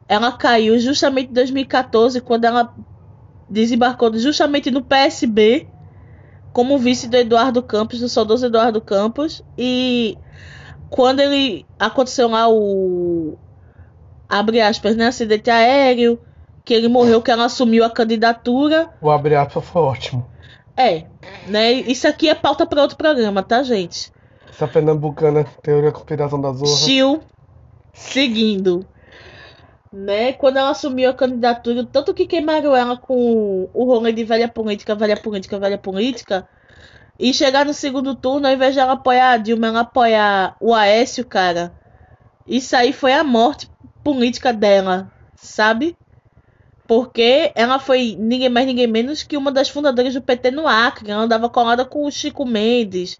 ela 0.07 0.31
caiu 0.31 0.79
justamente 0.79 1.31
em 1.31 1.35
2014, 1.35 2.21
quando 2.21 2.45
ela 2.45 2.75
desembarcou 3.49 4.13
justamente 4.19 4.71
no 4.71 4.83
PSB 4.83 5.67
como 6.53 6.79
vice 6.79 7.09
do 7.09 7.17
Eduardo 7.17 7.63
Campos, 7.63 8.01
do 8.01 8.09
saudoso 8.09 8.47
Eduardo 8.47 8.81
Campos. 8.81 9.43
E 9.57 10.17
quando 10.91 11.21
ele 11.21 11.67
aconteceu 11.79 12.29
lá 12.29 12.49
o 12.49 13.37
abre 14.29 14.61
aspas, 14.61 14.97
né, 14.97 15.07
acidente 15.07 15.51
aéreo, 15.51 16.19
que 16.65 16.75
ele 16.75 16.89
morreu, 16.89 17.23
que 17.23 17.31
ela 17.31 17.45
assumiu 17.45 17.85
a 17.85 17.91
candidatura. 17.91 18.91
O 19.01 19.11
abre 19.11 19.37
aspas 19.37 19.65
foi 19.65 19.83
ótimo. 19.83 20.27
É, 20.77 21.07
né? 21.47 21.73
Isso 21.73 22.07
aqui 22.07 22.29
é 22.29 22.35
pauta 22.35 22.67
para 22.67 22.83
outro 22.83 22.97
programa, 22.97 23.43
tá, 23.43 23.63
gente? 23.63 24.11
Essa 24.57 24.67
pernambucana, 24.67 25.45
teoria 25.63 25.91
da 25.91 25.93
conspiração 25.93 26.41
da 26.41 26.51
Zorra. 26.51 26.77
Chiu, 26.77 27.21
seguindo. 27.93 28.87
né? 29.93 30.33
Quando 30.33 30.57
ela 30.57 30.71
assumiu 30.71 31.11
a 31.11 31.15
candidatura, 31.15 31.85
tanto 31.85 32.15
que 32.15 32.27
queimaram 32.27 32.75
ela 32.75 32.97
com 32.97 33.69
o 33.75 33.85
rolê 33.85 34.13
de 34.13 34.25
velha 34.25 34.49
política, 34.49 34.95
velha 34.95 35.17
política, 35.17 35.59
velha 35.59 35.77
política. 35.77 36.49
E 37.19 37.35
chegar 37.35 37.67
no 37.67 37.75
segundo 37.75 38.15
turno, 38.15 38.47
ao 38.47 38.55
invés 38.55 38.73
de 38.73 38.81
ela 38.81 38.93
apoiar 38.93 39.33
a 39.33 39.37
Dilma, 39.37 39.67
ela 39.67 39.81
apoiar 39.81 40.57
o 40.59 40.75
Aécio, 40.75 41.25
cara. 41.25 41.73
Isso 42.47 42.75
aí 42.75 42.95
foi 42.95 43.13
a 43.13 43.23
morte 43.23 43.71
política 44.03 44.55
dela, 44.55 45.13
sabe? 45.35 45.97
Porque 46.87 47.53
ela 47.55 47.79
foi 47.79 48.17
ninguém 48.19 48.49
mais, 48.49 48.67
ninguém 48.67 48.87
menos 48.87 49.23
que 49.23 49.37
uma 49.37 49.53
das 49.53 49.69
fundadoras 49.69 50.15
do 50.15 50.23
PT 50.23 50.51
no 50.51 50.67
Acre. 50.67 51.11
Ela 51.11 51.23
andava 51.25 51.49
colada 51.51 51.85
com 51.85 52.07
o 52.07 52.11
Chico 52.11 52.47
Mendes. 52.47 53.19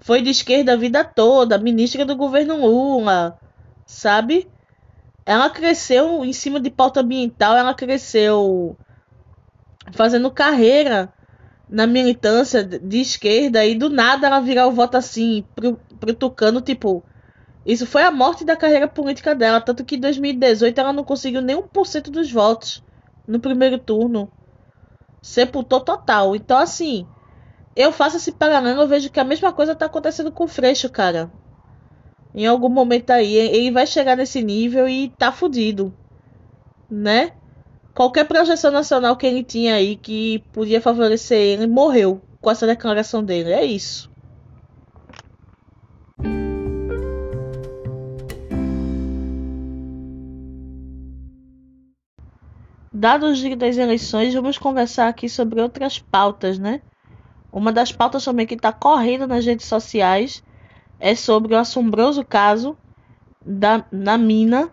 Foi 0.00 0.22
de 0.22 0.30
esquerda 0.30 0.72
a 0.72 0.76
vida 0.76 1.04
toda, 1.04 1.58
ministra 1.58 2.04
do 2.04 2.16
governo 2.16 2.66
Lula, 2.66 3.38
sabe? 3.86 4.48
Ela 5.26 5.50
cresceu 5.50 6.24
em 6.24 6.32
cima 6.32 6.58
de 6.58 6.70
pauta 6.70 7.00
ambiental, 7.00 7.56
ela 7.56 7.74
cresceu 7.74 8.76
fazendo 9.92 10.30
carreira 10.30 11.12
na 11.68 11.86
militância 11.86 12.64
de 12.64 13.00
esquerda 13.00 13.64
e 13.64 13.74
do 13.74 13.88
nada 13.88 14.26
ela 14.26 14.40
virar 14.40 14.66
o 14.66 14.72
voto 14.72 14.96
assim 14.96 15.44
pro, 15.54 15.78
pro 16.00 16.14
Tucano, 16.14 16.60
tipo, 16.60 17.04
isso 17.64 17.86
foi 17.86 18.02
a 18.02 18.10
morte 18.10 18.44
da 18.44 18.56
carreira 18.56 18.88
política 18.88 19.34
dela, 19.34 19.60
tanto 19.60 19.84
que 19.84 19.96
em 19.96 20.00
2018 20.00 20.78
ela 20.80 20.92
não 20.92 21.04
conseguiu 21.04 21.42
nem 21.42 21.56
1% 21.56 22.10
dos 22.10 22.32
votos 22.32 22.82
no 23.26 23.38
primeiro 23.38 23.78
turno. 23.78 24.30
Sepultou 25.20 25.80
total. 25.80 26.34
Então, 26.34 26.56
assim, 26.56 27.06
eu 27.74 27.92
faço 27.92 28.16
esse 28.16 28.32
paralelo, 28.32 28.82
eu 28.82 28.88
vejo 28.88 29.10
que 29.10 29.20
a 29.20 29.24
mesma 29.24 29.52
coisa 29.52 29.74
tá 29.74 29.86
acontecendo 29.86 30.32
com 30.32 30.44
o 30.44 30.48
Freixo, 30.48 30.90
cara. 30.90 31.30
Em 32.34 32.46
algum 32.46 32.68
momento 32.68 33.10
aí, 33.10 33.34
ele 33.34 33.70
vai 33.70 33.86
chegar 33.86 34.16
nesse 34.16 34.42
nível 34.42 34.88
e 34.88 35.08
tá 35.10 35.32
fudido. 35.32 35.94
Né? 36.90 37.32
Qualquer 37.94 38.24
projeção 38.24 38.70
nacional 38.70 39.16
que 39.16 39.26
ele 39.26 39.42
tinha 39.42 39.74
aí 39.74 39.96
que 39.96 40.40
podia 40.52 40.80
favorecer 40.80 41.38
ele 41.38 41.66
morreu 41.66 42.20
com 42.40 42.50
essa 42.50 42.66
declaração 42.66 43.22
dele. 43.22 43.52
É 43.52 43.64
isso. 43.64 44.10
Dados 52.92 53.42
das 53.56 53.76
eleições, 53.78 54.34
vamos 54.34 54.58
conversar 54.58 55.08
aqui 55.08 55.28
sobre 55.28 55.60
outras 55.60 55.98
pautas, 55.98 56.58
né? 56.58 56.82
Uma 57.52 57.72
das 57.72 57.92
pautas 57.92 58.24
também 58.24 58.46
que 58.46 58.54
está 58.54 58.72
correndo 58.72 59.26
nas 59.26 59.44
redes 59.44 59.66
sociais 59.66 60.42
é 60.98 61.14
sobre 61.14 61.54
o 61.54 61.58
assombroso 61.58 62.24
caso 62.24 62.76
da 63.44 63.84
na 63.90 64.18
mina 64.18 64.70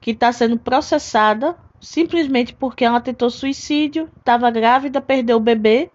que 0.00 0.12
está 0.12 0.32
sendo 0.32 0.56
processada 0.58 1.56
simplesmente 1.80 2.54
porque 2.54 2.84
ela 2.84 3.00
tentou 3.00 3.30
suicídio, 3.30 4.08
estava 4.18 4.50
grávida, 4.50 5.00
perdeu 5.00 5.36
o 5.36 5.40
bebê 5.40 5.90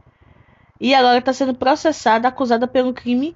e 0.79 0.93
agora 0.93 1.19
está 1.19 1.33
sendo 1.33 1.53
processada, 1.53 2.27
acusada 2.27 2.67
pelo 2.67 2.93
crime 2.93 3.35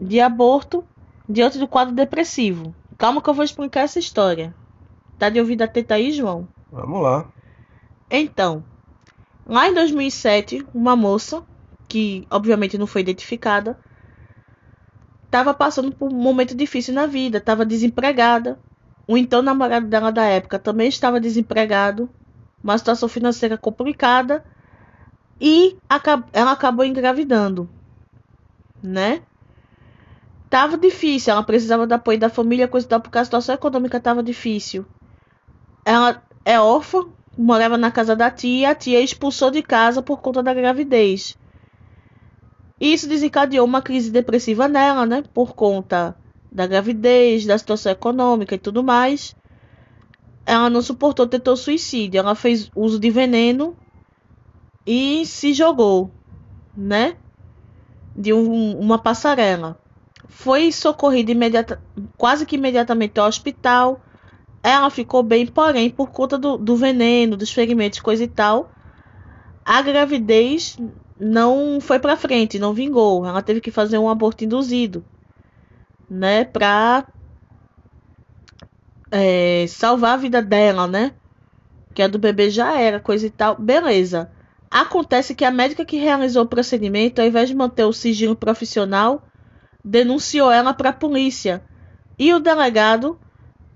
de 0.00 0.20
aborto 0.20 0.84
diante 1.28 1.58
do 1.58 1.68
quadro 1.68 1.94
depressivo. 1.94 2.74
Calma 2.98 3.20
que 3.20 3.28
eu 3.28 3.34
vou 3.34 3.44
explicar 3.44 3.82
essa 3.82 3.98
história. 3.98 4.54
Tá 5.18 5.28
de 5.28 5.40
ouvir 5.40 5.62
a 5.62 5.68
teta 5.68 5.94
aí, 5.94 6.12
João? 6.12 6.48
Vamos 6.70 7.02
lá. 7.02 7.30
Então, 8.10 8.64
lá 9.46 9.68
em 9.68 9.74
2007, 9.74 10.66
uma 10.74 10.96
moça, 10.96 11.44
que 11.92 12.26
obviamente 12.30 12.78
não 12.78 12.86
foi 12.86 13.02
identificada, 13.02 13.78
estava 15.26 15.52
passando 15.52 15.92
por 15.92 16.10
um 16.10 16.16
momento 16.16 16.54
difícil 16.54 16.94
na 16.94 17.04
vida, 17.04 17.36
estava 17.36 17.66
desempregada. 17.66 18.58
O 19.06 19.14
então 19.18 19.42
namorado 19.42 19.86
dela 19.88 20.10
da 20.10 20.24
época 20.24 20.58
também 20.58 20.88
estava 20.88 21.20
desempregado, 21.20 22.08
uma 22.64 22.78
situação 22.78 23.10
financeira 23.10 23.58
complicada, 23.58 24.42
e 25.38 25.76
ela 26.32 26.52
acabou 26.52 26.82
engravidando, 26.82 27.68
né? 28.82 29.20
Tava 30.48 30.78
difícil, 30.78 31.30
ela 31.30 31.42
precisava 31.42 31.86
do 31.86 31.92
apoio 31.92 32.18
da 32.18 32.30
família, 32.30 32.66
coisa 32.66 32.88
tal, 32.88 33.02
porque 33.02 33.18
a 33.18 33.24
situação 33.24 33.54
econômica 33.54 33.98
estava 33.98 34.22
difícil. 34.22 34.86
Ela 35.84 36.22
é 36.42 36.58
órfã, 36.58 37.04
morava 37.36 37.76
na 37.76 37.90
casa 37.90 38.16
da 38.16 38.30
tia, 38.30 38.70
a 38.70 38.74
tia 38.74 39.02
expulsou 39.02 39.50
de 39.50 39.62
casa 39.62 40.00
por 40.00 40.22
conta 40.22 40.42
da 40.42 40.54
gravidez. 40.54 41.36
Isso 42.82 43.08
desencadeou 43.08 43.64
uma 43.64 43.80
crise 43.80 44.10
depressiva 44.10 44.66
nela, 44.66 45.06
né? 45.06 45.22
Por 45.32 45.54
conta 45.54 46.16
da 46.50 46.66
gravidez, 46.66 47.46
da 47.46 47.56
situação 47.56 47.92
econômica 47.92 48.56
e 48.56 48.58
tudo 48.58 48.82
mais. 48.82 49.36
Ela 50.44 50.68
não 50.68 50.82
suportou, 50.82 51.28
tentou 51.28 51.56
suicídio. 51.56 52.18
Ela 52.18 52.34
fez 52.34 52.68
uso 52.74 52.98
de 52.98 53.08
veneno 53.08 53.76
e 54.84 55.24
se 55.24 55.54
jogou, 55.54 56.10
né? 56.76 57.16
De 58.16 58.32
um, 58.32 58.76
uma 58.76 58.98
passarela. 58.98 59.78
Foi 60.26 60.72
socorrida 60.72 61.30
imediata, 61.30 61.80
quase 62.16 62.44
que 62.44 62.56
imediatamente 62.56 63.20
ao 63.20 63.28
hospital 63.28 64.00
ela 64.60 64.90
ficou 64.90 65.22
bem, 65.22 65.46
porém, 65.46 65.88
por 65.88 66.10
conta 66.10 66.36
do, 66.36 66.56
do 66.58 66.74
veneno, 66.74 67.36
dos 67.36 67.52
ferimentos, 67.52 68.00
coisa 68.00 68.24
e 68.24 68.28
tal, 68.28 68.72
a 69.64 69.80
gravidez 69.82 70.76
não 71.22 71.80
foi 71.80 71.98
para 71.98 72.16
frente, 72.16 72.58
não 72.58 72.74
vingou. 72.74 73.24
Ela 73.24 73.40
teve 73.40 73.60
que 73.60 73.70
fazer 73.70 73.98
um 73.98 74.08
aborto 74.08 74.44
induzido, 74.44 75.04
né, 76.10 76.44
para 76.44 77.06
é, 79.10 79.66
salvar 79.68 80.14
a 80.14 80.16
vida 80.16 80.42
dela, 80.42 80.86
né? 80.86 81.12
Que 81.94 82.02
a 82.02 82.08
do 82.08 82.18
bebê 82.18 82.50
já 82.50 82.78
era, 82.78 82.98
coisa 82.98 83.26
e 83.26 83.30
tal. 83.30 83.56
Beleza. 83.56 84.30
Acontece 84.70 85.34
que 85.34 85.44
a 85.44 85.50
médica 85.50 85.84
que 85.84 85.98
realizou 85.98 86.44
o 86.44 86.48
procedimento, 86.48 87.20
ao 87.20 87.26
invés 87.26 87.48
de 87.48 87.54
manter 87.54 87.84
o 87.84 87.92
sigilo 87.92 88.34
profissional, 88.34 89.22
denunciou 89.84 90.50
ela 90.50 90.72
para 90.72 90.88
a 90.88 90.94
polícia. 90.94 91.62
E 92.18 92.32
o 92.32 92.40
delegado 92.40 93.20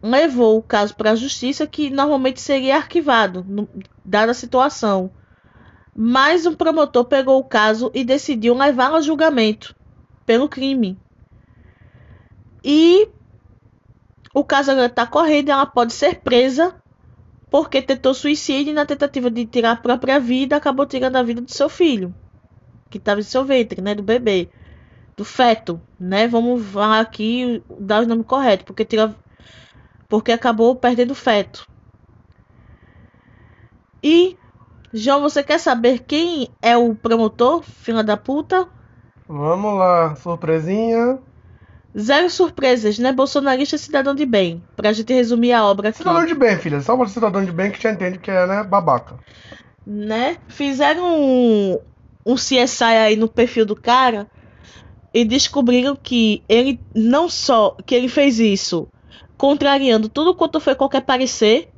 levou 0.02 0.58
o 0.58 0.62
caso 0.62 0.96
para 0.96 1.10
a 1.10 1.16
justiça, 1.16 1.66
que 1.66 1.90
normalmente 1.90 2.40
seria 2.40 2.76
arquivado, 2.76 3.44
no, 3.46 3.68
dada 4.04 4.32
a 4.32 4.34
situação. 4.34 5.10
Mas 5.96 6.44
um 6.44 6.54
promotor 6.54 7.06
pegou 7.06 7.38
o 7.38 7.44
caso 7.44 7.90
e 7.94 8.04
decidiu 8.04 8.54
levá-lo 8.54 8.96
a 8.96 9.00
julgamento 9.00 9.74
pelo 10.26 10.48
crime. 10.48 10.98
E 12.62 13.08
o 14.34 14.44
caso 14.44 14.72
agora 14.72 14.88
está 14.88 15.06
correndo, 15.06 15.50
ela 15.50 15.64
pode 15.64 15.94
ser 15.94 16.20
presa 16.20 16.74
porque 17.50 17.80
tentou 17.80 18.12
suicídio 18.12 18.72
e 18.72 18.74
na 18.74 18.84
tentativa 18.84 19.30
de 19.30 19.46
tirar 19.46 19.72
a 19.72 19.76
própria 19.76 20.20
vida 20.20 20.56
acabou 20.56 20.84
tirando 20.84 21.16
a 21.16 21.22
vida 21.22 21.40
do 21.40 21.50
seu 21.50 21.68
filho, 21.68 22.14
que 22.90 22.98
estava 22.98 23.20
em 23.20 23.22
seu 23.22 23.44
ventre, 23.44 23.80
né, 23.80 23.94
do 23.94 24.02
bebê, 24.02 24.50
do 25.16 25.24
feto, 25.24 25.80
né? 25.98 26.28
Vamos 26.28 26.66
falar 26.66 27.00
aqui 27.00 27.62
dar 27.80 28.02
o 28.02 28.06
nome 28.06 28.24
correto, 28.24 28.64
porque 28.64 28.84
tira 28.84 29.16
porque 30.08 30.32
acabou 30.32 30.76
perdendo 30.76 31.14
feto. 31.14 31.66
E, 34.02 34.36
João, 34.92 35.20
você 35.20 35.42
quer 35.42 35.58
saber 35.58 36.00
quem 36.00 36.48
é 36.62 36.76
o 36.76 36.94
promotor, 36.94 37.62
filha 37.62 38.02
da 38.02 38.16
puta? 38.16 38.68
Vamos 39.28 39.78
lá, 39.78 40.14
surpresinha. 40.16 41.18
Zero 41.98 42.28
surpresas, 42.28 42.98
né? 42.98 43.12
Bolsonarista 43.12 43.78
cidadão 43.78 44.14
de 44.14 44.26
bem. 44.26 44.62
Pra 44.76 44.92
gente 44.92 45.12
resumir 45.12 45.52
a 45.52 45.64
obra 45.64 45.88
aqui. 45.88 45.98
Cidadão 45.98 46.26
de 46.26 46.34
bem, 46.34 46.56
filha. 46.58 46.80
Só 46.80 46.96
para 46.96 47.08
cidadão 47.08 47.44
de 47.44 47.50
bem 47.50 47.70
que 47.70 47.82
já 47.82 47.90
entende 47.90 48.18
que 48.18 48.30
é, 48.30 48.46
né, 48.46 48.62
babaca. 48.62 49.18
Né? 49.86 50.36
Fizeram 50.46 51.04
um, 51.18 51.78
um 52.24 52.34
CSI 52.34 52.84
aí 52.84 53.16
no 53.16 53.28
perfil 53.28 53.64
do 53.64 53.74
cara 53.74 54.26
e 55.14 55.24
descobriram 55.24 55.96
que 55.96 56.42
ele 56.48 56.78
não 56.94 57.28
só 57.28 57.76
que 57.86 57.94
ele 57.94 58.08
fez 58.08 58.38
isso 58.38 58.88
contrariando 59.36 60.08
tudo 60.08 60.34
quanto 60.34 60.60
foi 60.60 60.74
qualquer 60.74 61.02
parecer, 61.02 61.68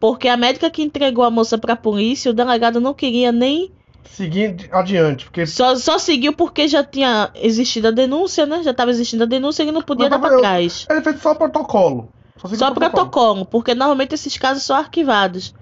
porque 0.00 0.26
a 0.26 0.36
médica 0.36 0.70
que 0.70 0.82
entregou 0.82 1.22
a 1.22 1.30
moça 1.30 1.58
para 1.58 1.74
a 1.74 1.76
polícia, 1.76 2.30
o 2.30 2.34
delegado 2.34 2.80
não 2.80 2.94
queria 2.94 3.30
nem 3.30 3.70
seguir 4.02 4.68
adiante, 4.72 5.26
porque 5.26 5.46
só, 5.46 5.76
só 5.76 5.98
seguiu 5.98 6.32
porque 6.32 6.66
já 6.66 6.82
tinha 6.82 7.30
existido 7.34 7.88
a 7.88 7.90
denúncia, 7.90 8.46
né? 8.46 8.62
Já 8.62 8.70
estava 8.70 8.90
existindo 8.90 9.24
a 9.24 9.26
denúncia, 9.26 9.62
ele 9.62 9.72
não 9.72 9.82
podia 9.82 10.08
Mas, 10.08 10.18
dar 10.18 10.26
para 10.26 10.38
trás. 10.38 10.86
Ele 10.88 11.02
fez 11.02 11.20
só 11.20 11.34
protocolo. 11.34 12.10
Só, 12.38 12.48
só 12.48 12.70
protocolo. 12.70 12.90
protocolo, 12.90 13.44
porque 13.44 13.74
normalmente 13.74 14.14
esses 14.14 14.36
casos 14.38 14.62
são 14.62 14.74
arquivados. 14.74 15.54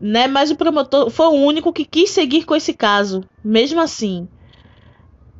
Né? 0.00 0.26
Mas 0.26 0.50
o 0.50 0.56
promotor 0.56 1.08
foi 1.08 1.26
o 1.26 1.44
único 1.44 1.72
que 1.72 1.84
quis 1.84 2.10
seguir 2.10 2.44
com 2.44 2.56
esse 2.56 2.74
caso, 2.74 3.22
mesmo 3.42 3.80
assim. 3.80 4.28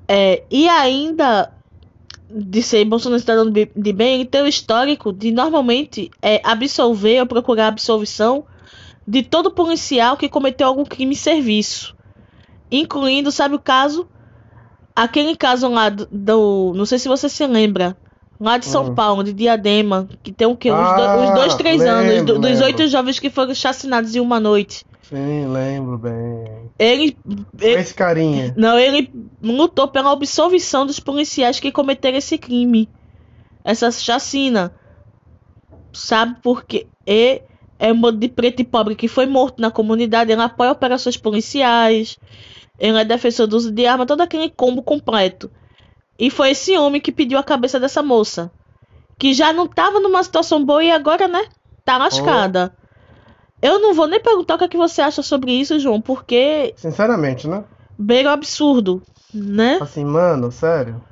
É, 0.07 0.45
e 0.51 0.69
ainda 0.69 1.53
de 2.31 2.63
ser 2.63 2.85
Bolsonaro 2.85 3.21
cidadão 3.21 3.51
de 3.51 3.93
bem, 3.93 4.17
ele 4.17 4.25
tem 4.27 4.43
o 4.43 4.47
histórico 4.49 5.13
de 5.13 5.31
normalmente 5.33 6.11
é, 6.21 6.41
absolver 6.45 7.21
ou 7.21 7.27
procurar 7.27 7.69
absolvição 7.69 8.45
de 9.07 9.23
todo 9.23 9.51
policial 9.51 10.17
que 10.17 10.29
cometeu 10.29 10.67
algum 10.67 10.85
crime 10.85 11.13
em 11.13 11.17
serviço. 11.17 11.97
Incluindo, 12.71 13.33
sabe 13.33 13.55
o 13.55 13.59
caso? 13.59 14.07
Aquele 14.95 15.37
caso 15.37 15.69
lá 15.69 15.89
do, 15.89 16.07
do. 16.11 16.73
Não 16.75 16.85
sei 16.85 16.99
se 16.99 17.09
você 17.09 17.29
se 17.29 17.47
lembra. 17.47 17.97
Lá 18.41 18.57
de 18.59 18.67
São 18.67 18.85
Hum. 18.85 18.95
Paulo, 18.95 19.25
de 19.25 19.33
Diadema, 19.33 20.09
que 20.23 20.31
tem 20.33 20.47
o 20.47 20.57
quê? 20.57 20.71
Uns, 20.71 20.93
do- 20.93 21.03
Ah, 21.03 21.17
uns 21.19 21.35
dois, 21.35 21.55
três 21.57 21.83
anos, 21.83 22.07
lembro, 22.09 22.35
do- 22.35 22.41
dos 22.41 22.61
oito 22.61 22.87
jovens 22.89 23.19
que 23.19 23.31
foram 23.31 23.53
chacinados 23.55 24.15
em 24.15 24.21
uma 24.21 24.39
noite. 24.39 24.85
Sim, 25.09 25.47
lembro 25.49 25.97
bem. 25.99 26.71
Ele, 26.79 27.17
ele- 27.61 27.81
Esse 27.81 27.95
carinha. 27.95 28.53
não, 28.57 28.79
ele 28.79 29.11
lutou 29.43 29.89
pela 29.89 30.13
absolvição 30.13 30.85
dos 30.85 31.01
policiais 31.01 31.59
que 31.59 31.73
cometeram 31.73 32.19
esse 32.19 32.37
crime, 32.37 32.89
essa 33.65 33.91
chacina. 33.91 34.73
Sabe 35.93 36.37
por 36.43 36.65
quê? 36.65 36.87
E 37.07 37.41
é 37.79 37.93
um 37.93 38.01
bando 38.01 38.19
de 38.19 38.29
preto 38.29 38.61
e 38.61 38.65
pobre 38.65 38.95
que 38.95 39.09
foi 39.09 39.27
morto 39.27 39.61
na 39.61 39.71
comunidade. 39.71 40.31
Ele 40.31 40.43
apoia 40.43 40.73
operações 40.73 41.17
policiais. 41.17 42.19
Ele 42.79 42.99
é 42.99 43.05
defensor 43.05 43.47
do 43.47 43.57
uso 43.57 43.73
de 43.73 43.87
arma, 43.87 44.07
todo 44.07 44.21
aquele 44.21 44.51
combo 44.51 44.83
completo. 44.83 45.51
E 46.19 46.31
foi 46.31 46.51
esse 46.51 46.77
homem 46.77 47.01
que 47.01 47.11
pediu 47.13 47.39
a 47.39 47.43
cabeça 47.43 47.81
dessa 47.81 48.03
moça. 48.03 48.51
Que 49.19 49.33
já 49.33 49.53
não 49.53 49.67
tava 49.67 49.99
numa 50.01 50.23
situação 50.23 50.65
boa 50.65 50.85
e 50.85 50.91
agora, 50.91 51.27
né? 51.27 51.47
Tá 51.85 51.97
lascada. 51.97 52.77
Eu 53.61 53.81
não 53.81 53.95
vou 53.95 54.07
nem 54.07 54.21
perguntar 54.21 54.55
o 54.55 54.59
que, 54.59 54.65
é 54.65 54.69
que 54.69 54.77
você 54.77 55.01
acha 55.01 55.23
sobre 55.23 55.53
isso, 55.53 55.79
João, 55.81 56.01
porque 56.01 56.75
Sinceramente, 56.77 57.49
né? 57.49 57.65
beira 57.99 58.31
o 58.31 58.33
absurdo, 58.33 59.03
né? 59.35 59.79
Assim, 59.83 60.05
mano, 60.05 60.53
sério. 60.53 61.03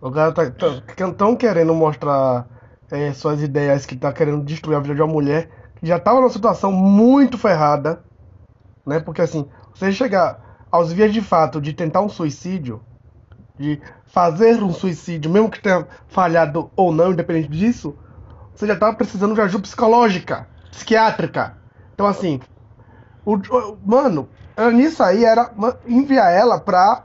O 0.00 0.10
cara 0.12 0.30
tá 0.30 0.48
tão, 0.96 1.12
tão 1.12 1.36
querendo 1.36 1.74
mostrar 1.74 2.46
é, 2.90 3.12
suas 3.12 3.42
ideias 3.42 3.84
que 3.84 3.96
tá 3.96 4.12
querendo 4.12 4.44
destruir 4.44 4.76
a 4.76 4.80
vida 4.80 4.94
de 4.94 5.02
uma 5.02 5.12
mulher 5.12 5.50
que 5.80 5.86
já 5.86 5.98
tava 5.98 6.20
numa 6.20 6.30
situação 6.30 6.70
muito 6.70 7.36
ferrada, 7.36 8.04
né? 8.86 9.00
Porque 9.00 9.22
assim, 9.22 9.48
você 9.74 9.90
chegar 9.90 10.66
aos 10.70 10.92
vias 10.92 11.12
de 11.12 11.20
fato 11.20 11.60
de 11.60 11.72
tentar 11.72 12.00
um 12.00 12.08
suicídio, 12.08 12.80
de 13.58 13.80
fazer 14.06 14.62
um 14.62 14.72
suicídio, 14.72 15.30
mesmo 15.30 15.50
que 15.50 15.60
tenha 15.60 15.86
falhado 16.06 16.70
ou 16.76 16.92
não, 16.92 17.12
independente 17.12 17.48
disso, 17.48 17.96
você 18.54 18.66
já 18.66 18.76
tava 18.76 18.96
precisando 18.96 19.34
de 19.34 19.40
ajuda 19.40 19.62
psicológica, 19.62 20.48
psiquiátrica. 20.70 21.56
Então 21.94 22.06
assim, 22.06 22.40
o, 23.24 23.34
o- 23.36 23.78
mano, 23.84 24.28
nisso 24.74 25.02
aí 25.02 25.24
era 25.24 25.50
enviar 25.86 26.32
ela 26.32 26.60
pra, 26.60 27.04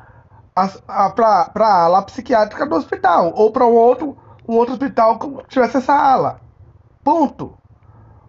a, 0.56 1.10
pra, 1.12 1.46
pra 1.46 1.68
ala 1.86 2.02
psiquiátrica 2.04 2.66
do 2.66 2.76
hospital. 2.76 3.34
Ou 3.36 3.52
pra 3.52 3.66
um 3.66 3.74
outro, 3.74 4.18
um 4.48 4.56
outro 4.56 4.74
hospital 4.74 5.20
que 5.20 5.48
tivesse 5.48 5.78
essa 5.78 5.94
ala. 5.94 6.42
Ponto. 7.04 7.58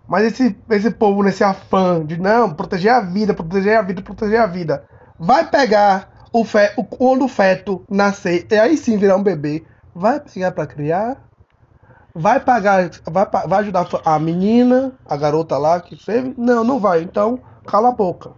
Mas 0.07 0.25
esse, 0.27 0.57
esse 0.71 0.91
povo 0.91 1.23
nesse 1.23 1.43
afã 1.45 2.05
de 2.05 2.19
não, 2.21 2.53
proteger 2.55 2.93
a 2.93 3.01
vida, 3.01 3.35
proteger 3.35 3.79
a 3.79 3.83
vida, 3.83 4.03
proteger 4.03 4.41
a 4.41 4.47
vida. 4.47 4.85
Vai 5.19 5.49
pegar 5.49 6.09
o 6.33 6.45
fe, 6.45 6.73
o, 6.77 6.85
quando 6.85 7.25
o 7.25 7.29
feto 7.29 7.85
nascer, 7.91 8.47
e 8.51 8.57
aí 8.59 8.77
sim 8.77 8.99
virar 8.99 9.17
um 9.17 9.23
bebê. 9.23 9.65
Vai 9.95 10.21
pegar 10.21 10.53
pra 10.53 10.67
criar. 10.67 11.24
Vai 12.15 12.39
pagar, 12.39 12.91
vai, 13.11 13.27
vai 13.27 13.59
ajudar 13.61 13.89
a 14.05 14.19
menina, 14.21 14.93
a 15.05 15.17
garota 15.17 15.59
lá 15.59 15.81
que 15.81 15.97
teve? 15.97 16.33
Não, 16.39 16.63
não 16.63 16.79
vai. 16.79 17.03
Então, 17.03 17.41
cala 17.67 17.89
a 17.89 17.93
boca. 17.93 18.31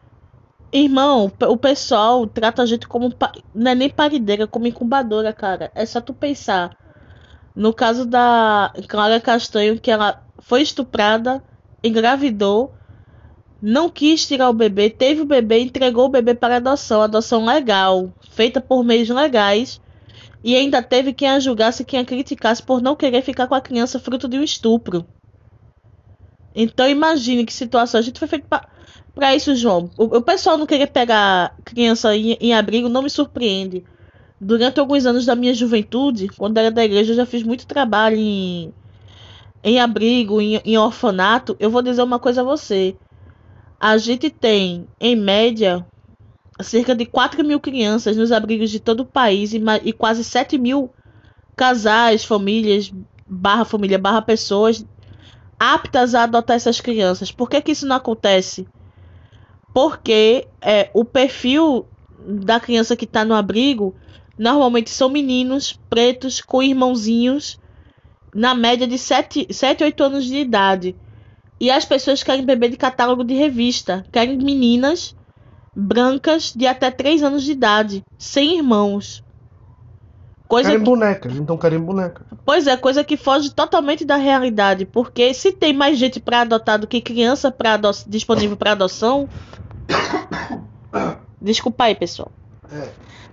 Irmão, 0.72 1.30
o 1.42 1.56
pessoal 1.56 2.26
trata 2.26 2.62
a 2.62 2.66
gente 2.66 2.88
como. 2.88 3.12
Não 3.54 3.70
é 3.70 3.74
nem 3.74 3.90
parideira, 3.90 4.46
como 4.46 4.66
incubadora, 4.66 5.32
cara. 5.32 5.70
É 5.74 5.84
só 5.84 6.00
tu 6.00 6.14
pensar. 6.14 6.76
No 7.54 7.72
caso 7.72 8.06
da 8.06 8.72
Clara 8.88 9.20
Castanho, 9.20 9.78
que 9.78 9.90
ela 9.90 10.22
foi 10.38 10.62
estuprada, 10.62 11.42
engravidou, 11.82 12.74
não 13.60 13.88
quis 13.88 14.26
tirar 14.26 14.50
o 14.50 14.54
bebê, 14.54 14.90
teve 14.90 15.22
o 15.22 15.26
bebê, 15.26 15.60
entregou 15.60 16.06
o 16.06 16.10
bebê 16.10 16.34
para 16.34 16.56
adoção, 16.56 17.02
adoção 17.02 17.44
legal, 17.44 18.10
feita 18.30 18.60
por 18.60 18.84
meios 18.84 19.08
legais, 19.08 19.80
e 20.42 20.54
ainda 20.54 20.82
teve 20.82 21.12
quem 21.12 21.28
a 21.28 21.40
julgasse, 21.40 21.84
quem 21.84 22.00
a 22.00 22.04
criticasse 22.04 22.62
por 22.62 22.80
não 22.80 22.96
querer 22.96 23.22
ficar 23.22 23.46
com 23.46 23.54
a 23.54 23.60
criança 23.60 23.98
fruto 23.98 24.28
de 24.28 24.38
um 24.38 24.42
estupro. 24.42 25.06
Então 26.54 26.88
imagine 26.88 27.44
que 27.44 27.52
situação 27.52 28.00
a 28.00 28.02
gente 28.02 28.18
foi 28.18 28.28
feito 28.28 28.46
para 29.14 29.34
isso, 29.34 29.54
João, 29.54 29.90
o, 29.96 30.04
o 30.04 30.22
pessoal 30.22 30.58
não 30.58 30.66
querer 30.66 30.88
pegar 30.88 31.54
criança 31.64 32.14
em, 32.16 32.36
em 32.40 32.54
abrigo 32.54 32.88
não 32.88 33.02
me 33.02 33.10
surpreende. 33.10 33.84
Durante 34.38 34.78
alguns 34.78 35.06
anos 35.06 35.24
da 35.24 35.34
minha 35.34 35.54
juventude, 35.54 36.28
quando 36.28 36.58
era 36.58 36.70
da 36.70 36.84
igreja, 36.84 37.12
eu 37.12 37.16
já 37.16 37.26
fiz 37.26 37.42
muito 37.42 37.66
trabalho 37.66 38.16
em, 38.16 38.74
em 39.64 39.80
abrigo, 39.80 40.40
em, 40.40 40.60
em 40.64 40.76
orfanato. 40.76 41.56
Eu 41.58 41.70
vou 41.70 41.80
dizer 41.80 42.02
uma 42.02 42.18
coisa 42.18 42.42
a 42.42 42.44
você. 42.44 42.94
A 43.80 43.96
gente 43.96 44.28
tem, 44.28 44.86
em 45.00 45.16
média, 45.16 45.86
cerca 46.60 46.94
de 46.94 47.04
4 47.04 47.44
mil 47.44 47.60
crianças 47.60 48.16
nos 48.16 48.32
abrigos 48.32 48.70
de 48.70 48.80
todo 48.80 49.00
o 49.00 49.06
país 49.06 49.52
e, 49.52 49.62
e 49.84 49.92
quase 49.92 50.24
7 50.24 50.56
mil 50.58 50.90
casais, 51.54 52.24
famílias, 52.24 52.92
barra 53.26 53.64
família, 53.64 53.98
barra 53.98 54.22
pessoas 54.22 54.84
aptas 55.58 56.14
a 56.14 56.22
adotar 56.22 56.56
essas 56.56 56.80
crianças. 56.80 57.32
Por 57.32 57.48
que, 57.48 57.60
que 57.60 57.72
isso 57.72 57.86
não 57.86 57.96
acontece? 57.96 58.66
Porque 59.72 60.46
é, 60.60 60.90
o 60.94 61.04
perfil 61.04 61.86
da 62.26 62.60
criança 62.60 62.96
que 62.96 63.04
está 63.04 63.24
no 63.24 63.34
abrigo 63.34 63.94
normalmente 64.38 64.90
são 64.90 65.08
meninos 65.08 65.78
pretos 65.88 66.40
com 66.40 66.62
irmãozinhos 66.62 67.58
na 68.34 68.54
média 68.54 68.86
de 68.86 68.98
7, 68.98 69.46
7 69.50 69.84
8 69.84 70.04
anos 70.04 70.24
de 70.24 70.36
idade. 70.36 70.96
E 71.58 71.70
as 71.70 71.86
pessoas 71.86 72.22
querem 72.22 72.44
bebê 72.44 72.68
de 72.68 72.76
catálogo 72.76 73.24
de 73.24 73.34
revista, 73.34 74.04
querem 74.12 74.36
meninas 74.36 75.16
brancas 75.76 76.52
de 76.56 76.66
até 76.66 76.90
3 76.90 77.22
anos 77.22 77.42
de 77.44 77.52
idade, 77.52 78.02
sem 78.18 78.56
irmãos. 78.56 79.22
Coisa 80.48 80.70
Querem 80.70 80.84
que, 80.84 80.90
bonecas, 80.90 81.36
então 81.36 81.58
querem 81.58 81.78
bonecas. 81.80 82.24
pois 82.44 82.66
é, 82.68 82.76
coisa 82.76 83.02
que 83.02 83.16
foge 83.16 83.50
totalmente 83.50 84.04
da 84.04 84.16
realidade, 84.16 84.86
porque 84.86 85.34
se 85.34 85.50
tem 85.52 85.72
mais 85.72 85.98
gente 85.98 86.20
para 86.20 86.42
adotar 86.42 86.78
do 86.78 86.86
que 86.86 87.00
criança 87.00 87.50
para 87.50 87.74
ado 87.74 87.90
disponível 88.06 88.56
para 88.56 88.72
adoção, 88.72 89.28
Desculpa 91.40 91.84
aí, 91.84 91.94
pessoal. 91.94 92.30
É. 92.72 92.88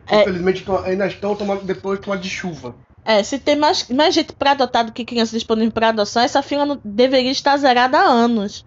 É. 0.08 0.21
Infelizmente 0.21 0.63
to- 0.63 0.77
ainda 0.79 1.08
estão 1.08 1.36
tomando 1.36 1.63
depois 1.63 1.99
de 1.99 2.08
uma 2.08 2.17
de 2.17 2.29
chuva. 2.29 2.75
É, 3.06 3.21
se 3.23 3.39
tem 3.39 3.56
mais, 3.56 3.88
mais 3.89 4.13
gente 4.13 4.34
para 4.34 4.51
adotar 4.51 4.86
do 4.86 4.91
que 4.91 5.06
criança 5.06 5.34
disponível 5.36 5.71
para 5.71 5.89
adoção, 5.89 6.21
essa 6.21 6.41
fila 6.41 6.65
não- 6.65 6.79
deveria 6.84 7.32
estar 7.32 7.56
zerada 7.58 7.97
há 7.97 8.03
anos. 8.03 8.65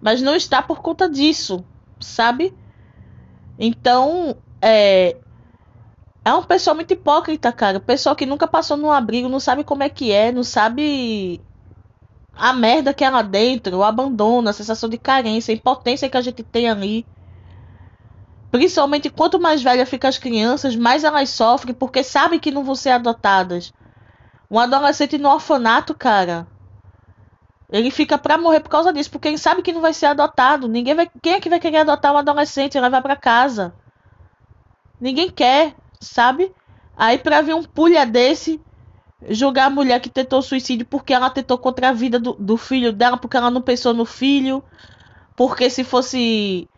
Mas 0.00 0.20
não 0.22 0.34
está 0.34 0.60
por 0.62 0.80
conta 0.80 1.08
disso, 1.08 1.64
sabe? 2.00 2.52
Então, 3.58 4.36
é. 4.62 5.16
É 6.24 6.34
um 6.34 6.42
pessoal 6.42 6.76
muito 6.76 6.92
hipócrita, 6.92 7.50
cara. 7.52 7.80
Pessoal 7.80 8.14
que 8.14 8.26
nunca 8.26 8.46
passou 8.46 8.76
num 8.76 8.92
abrigo, 8.92 9.28
não 9.28 9.40
sabe 9.40 9.64
como 9.64 9.82
é 9.82 9.88
que 9.88 10.12
é, 10.12 10.30
não 10.30 10.44
sabe 10.44 11.40
a 12.34 12.52
merda 12.52 12.94
que 12.94 13.02
é 13.02 13.10
lá 13.10 13.22
dentro, 13.22 13.78
o 13.78 13.82
abandono, 13.82 14.48
a 14.48 14.52
sensação 14.52 14.88
de 14.88 14.98
carência, 14.98 15.52
a 15.52 15.56
impotência 15.56 16.08
que 16.08 16.16
a 16.16 16.20
gente 16.20 16.42
tem 16.42 16.68
ali. 16.68 17.06
Principalmente 18.50 19.10
quanto 19.10 19.40
mais 19.40 19.62
velha 19.62 19.84
ficam 19.86 20.08
as 20.08 20.18
crianças, 20.18 20.76
mais 20.76 21.02
elas 21.02 21.30
sofrem 21.30 21.74
porque 21.74 22.04
sabem 22.04 22.38
que 22.38 22.50
não 22.50 22.62
vão 22.62 22.74
ser 22.74 22.90
adotadas. 22.90 23.72
Um 24.50 24.58
adolescente 24.58 25.18
no 25.18 25.30
orfanato, 25.30 25.94
cara, 25.94 26.46
ele 27.70 27.90
fica 27.90 28.16
pra 28.18 28.38
morrer 28.38 28.60
por 28.60 28.70
causa 28.70 28.92
disso, 28.92 29.10
porque 29.10 29.28
ele 29.28 29.38
sabe 29.38 29.62
que 29.62 29.72
não 29.72 29.80
vai 29.80 29.92
ser 29.92 30.06
adotado. 30.06 30.66
Ninguém 30.68 30.94
vai, 30.94 31.08
quem 31.22 31.34
é 31.34 31.40
que 31.40 31.50
vai 31.50 31.60
querer 31.60 31.78
adotar 31.78 32.12
um 32.12 32.18
adolescente 32.18 32.76
e 32.76 32.80
levar 32.80 33.02
pra 33.02 33.16
casa? 33.16 33.74
Ninguém 35.00 35.30
quer, 35.30 35.74
sabe? 36.00 36.52
Aí 36.96 37.18
pra 37.18 37.42
ver 37.42 37.54
um 37.54 37.62
pulha 37.62 38.04
desse 38.04 38.60
julgar 39.28 39.66
a 39.66 39.70
mulher 39.70 40.00
que 40.00 40.08
tentou 40.08 40.40
suicídio 40.40 40.86
porque 40.86 41.12
ela 41.12 41.28
tentou 41.28 41.58
contra 41.58 41.88
a 41.88 41.92
vida 41.92 42.18
do, 42.18 42.34
do 42.34 42.56
filho 42.56 42.92
dela, 42.92 43.16
porque 43.16 43.36
ela 43.36 43.50
não 43.50 43.60
pensou 43.60 43.92
no 43.92 44.04
filho, 44.04 44.62
porque 45.36 45.68
se 45.68 45.82
fosse 45.84 46.68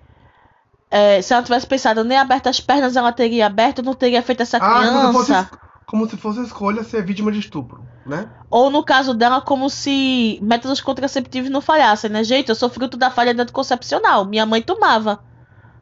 é, 0.90 1.22
se 1.22 1.32
ela 1.32 1.42
tivesse 1.42 1.66
pensado 1.66 2.02
nem 2.02 2.18
aberto 2.18 2.48
as 2.48 2.60
pernas, 2.60 2.96
ela 2.96 3.12
teria 3.12 3.46
aberto, 3.46 3.82
não 3.82 3.94
teria 3.94 4.22
feito 4.22 4.42
essa 4.42 4.56
Ah, 4.56 4.60
como 4.60 4.80
se, 5.22 5.26
criança. 5.26 5.44
fosse, 5.44 5.58
como 5.86 6.08
se 6.10 6.16
fosse 6.16 6.42
escolha 6.42 6.82
ser 6.82 7.04
vítima 7.04 7.30
de 7.30 7.38
estupro, 7.38 7.84
né? 8.10 8.28
Ou 8.50 8.68
no 8.68 8.84
caso 8.84 9.14
dela, 9.14 9.40
como 9.40 9.70
se 9.70 10.38
métodos 10.42 10.80
contraceptivos 10.80 11.48
não 11.48 11.60
falhassem, 11.60 12.10
né? 12.10 12.24
Gente, 12.24 12.48
eu 12.48 12.54
sou 12.54 12.68
fruto 12.68 12.96
da 12.96 13.10
falha 13.10 13.32
do 13.32 13.40
anticoncepcional. 13.40 14.24
Minha 14.24 14.44
mãe 14.44 14.60
tomava 14.60 15.20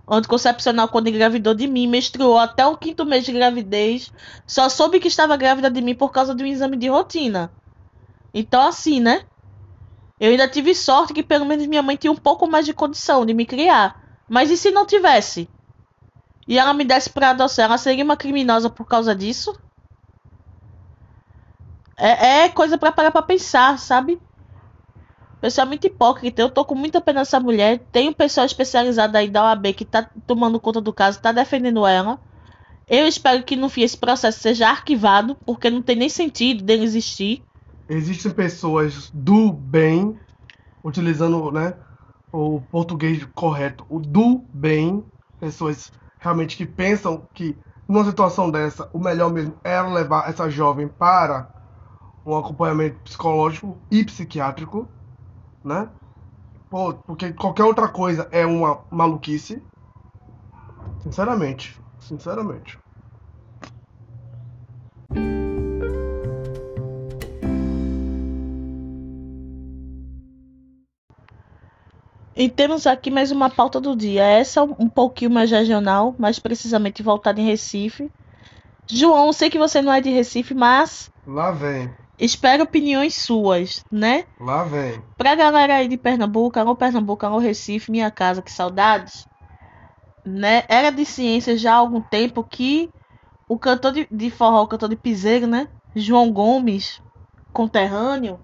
anticoncepcional 0.07 0.89
quando 0.89 1.09
engravidou 1.09 1.55
de 1.55 1.67
mim, 1.67 1.87
menstruou 1.87 2.39
até 2.39 2.65
o 2.67 2.77
quinto 2.77 3.05
mês 3.05 3.25
de 3.25 3.33
gravidez. 3.33 4.13
Só 4.47 4.69
soube 4.69 5.01
que 5.01 5.09
estava 5.09 5.37
grávida 5.37 5.71
de 5.71 5.81
mim 5.81 5.95
por 5.95 6.13
causa 6.13 6.35
de 6.35 6.45
um 6.45 6.47
exame 6.47 6.77
de 6.77 6.89
rotina. 6.89 7.51
Então, 8.33 8.61
assim, 8.61 9.01
né? 9.01 9.23
Eu 10.21 10.31
ainda 10.31 10.47
tive 10.47 10.75
sorte 10.75 11.15
que 11.15 11.23
pelo 11.23 11.47
menos 11.47 11.67
minha 11.67 11.83
mãe 11.83 11.97
tinha 11.97 12.13
um 12.13 12.17
pouco 12.17 12.47
mais 12.47 12.67
de 12.67 12.75
condição 12.75 13.25
de 13.25 13.33
me 13.33 13.47
criar. 13.47 14.01
Mas 14.29 14.51
e 14.51 14.57
se 14.57 14.71
não 14.71 14.85
tivesse? 14.85 15.49
E 16.47 16.59
ela 16.59 16.75
me 16.75 16.85
desse 16.85 17.09
pra 17.09 17.31
adoção, 17.31 17.65
ela 17.65 17.79
seria 17.79 18.05
uma 18.05 18.17
criminosa 18.17 18.69
por 18.69 18.87
causa 18.87 19.15
disso? 19.15 19.59
É, 21.99 22.45
é 22.45 22.49
coisa 22.49 22.79
pra 22.79 22.93
parar 22.93 23.11
pra 23.11 23.23
pensar, 23.23 23.77
sabe? 23.79 24.21
Pessoal 25.41 25.67
muito 25.67 25.87
hipócrita. 25.87 26.41
Eu 26.41 26.51
tô 26.51 26.65
com 26.65 26.75
muita 26.75 27.01
pena 27.01 27.21
dessa 27.21 27.41
mulher. 27.41 27.81
Tem 27.93 28.09
um 28.09 28.13
pessoal 28.13 28.47
especializado 28.47 29.17
aí 29.17 29.29
da 29.29 29.45
OAB 29.45 29.73
que 29.75 29.85
tá 29.85 30.09
tomando 30.27 30.61
conta 30.61 30.81
do 30.81 30.93
caso, 30.93 31.21
tá 31.21 31.33
defendendo 31.33 31.87
ela. 31.87 32.19
Eu 32.89 33.07
espero 33.07 33.43
que 33.43 33.55
no 33.55 33.69
fim 33.69 33.83
esse 33.83 33.97
processo 33.97 34.41
seja 34.41 34.69
arquivado, 34.69 35.37
porque 35.45 35.69
não 35.69 35.83
tem 35.83 35.97
nem 35.97 36.09
sentido 36.09 36.65
dele 36.65 36.85
existir. 36.85 37.45
Existem 37.89 38.33
pessoas 38.33 39.11
do 39.13 39.53
bem, 39.53 40.19
utilizando 40.83 41.51
né, 41.51 41.75
o 42.33 42.61
português 42.71 43.27
correto, 43.35 43.85
o 43.89 43.99
do 43.99 44.45
bem, 44.53 45.05
pessoas 45.39 45.93
realmente 46.19 46.57
que 46.57 46.67
pensam 46.67 47.27
que 47.35 47.57
numa 47.87 48.05
situação 48.05 48.51
dessa, 48.51 48.89
o 48.93 48.99
melhor 48.99 49.33
mesmo 49.33 49.55
era 49.63 49.89
levar 49.89 50.29
essa 50.29 50.49
jovem 50.51 50.89
para 50.89 51.58
um 52.29 52.39
acompanhamento 52.39 52.99
psicológico 53.05 53.77
e 53.91 54.05
psiquiátrico, 54.05 54.87
né? 55.65 55.89
Pô, 56.69 56.93
porque 57.07 57.33
qualquer 57.33 57.65
outra 57.65 57.89
coisa 57.89 58.29
é 58.31 58.45
uma 58.45 58.81
maluquice. 58.91 59.63
Sinceramente. 61.03 61.81
Sinceramente. 61.99 62.79
E 72.37 72.49
temos 72.49 72.87
aqui 72.87 73.11
mais 73.11 73.33
uma 73.33 73.51
pauta 73.51 73.81
do 73.81 73.97
dia. 73.97 74.23
Essa 74.23 74.63
um 74.63 74.89
pouquinho 74.89 75.31
mais 75.31 75.51
regional, 75.51 76.15
mais 76.19 76.39
precisamente 76.39 77.03
voltada 77.03 77.41
em 77.41 77.47
Recife. 77.47 78.11
João, 78.87 79.33
sei 79.33 79.51
que 79.51 79.59
você 79.59 79.83
não 79.83 79.93
é 79.93 80.01
de 80.01 80.11
Recife, 80.11 80.55
mas. 80.55 81.11
Lá 81.27 81.51
vem. 81.51 81.91
Espero 82.19 82.65
opiniões 82.65 83.15
suas, 83.15 83.85
né? 83.93 84.25
Lá 84.41 84.65
vem. 84.65 85.01
Pra 85.17 85.37
galera 85.37 85.77
aí 85.77 85.87
de 85.87 85.97
Pernambuco, 85.97 86.59
alô 86.59 86.75
Pernambuco, 86.75 87.25
alô 87.25 87.39
Recife, 87.39 87.93
minha 87.93 88.11
casa, 88.11 88.43
que 88.43 88.51
saudades. 88.51 89.27
Né? 90.25 90.65
Era 90.69 90.91
de 90.91 91.05
ciência 91.05 91.57
já 91.57 91.75
há 91.75 91.77
algum 91.77 92.01
tempo 92.01 92.43
que 92.43 92.91
o 93.49 93.57
cantor 93.57 93.93
de, 93.93 94.09
de 94.11 94.31
forró, 94.31 94.63
o 94.63 94.67
cantor 94.67 94.89
de 94.89 94.97
piseiro, 94.97 95.47
né? 95.47 95.69
João 95.95 96.31
Gomes, 96.33 97.01
conterrâneo, 97.53 98.41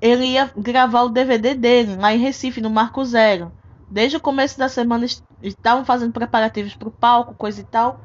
ele 0.00 0.26
ia 0.26 0.50
gravar 0.56 1.02
o 1.02 1.08
DVD 1.08 1.54
dele 1.54 1.96
lá 1.96 2.12
em 2.12 2.18
Recife, 2.18 2.60
no 2.60 2.68
Marco 2.68 3.04
Zero. 3.04 3.52
Desde 3.88 4.16
o 4.16 4.20
começo 4.20 4.58
da 4.58 4.68
semana 4.68 5.06
estavam 5.40 5.84
fazendo 5.84 6.12
preparativos 6.12 6.74
para 6.74 6.88
o 6.88 6.92
palco, 6.92 7.34
coisa 7.34 7.60
e 7.60 7.64
tal. 7.64 8.00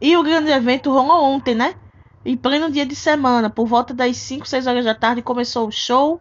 E 0.00 0.16
o 0.16 0.22
grande 0.22 0.50
evento 0.50 0.90
rolou 0.90 1.24
ontem, 1.24 1.54
né? 1.54 1.74
Em 2.24 2.36
pleno 2.36 2.70
dia 2.70 2.86
de 2.86 2.94
semana, 2.94 3.50
por 3.50 3.66
volta 3.66 3.92
das 3.92 4.16
5, 4.16 4.46
6 4.46 4.66
horas 4.66 4.84
da 4.84 4.94
tarde, 4.94 5.22
começou 5.22 5.66
o 5.66 5.72
show 5.72 6.20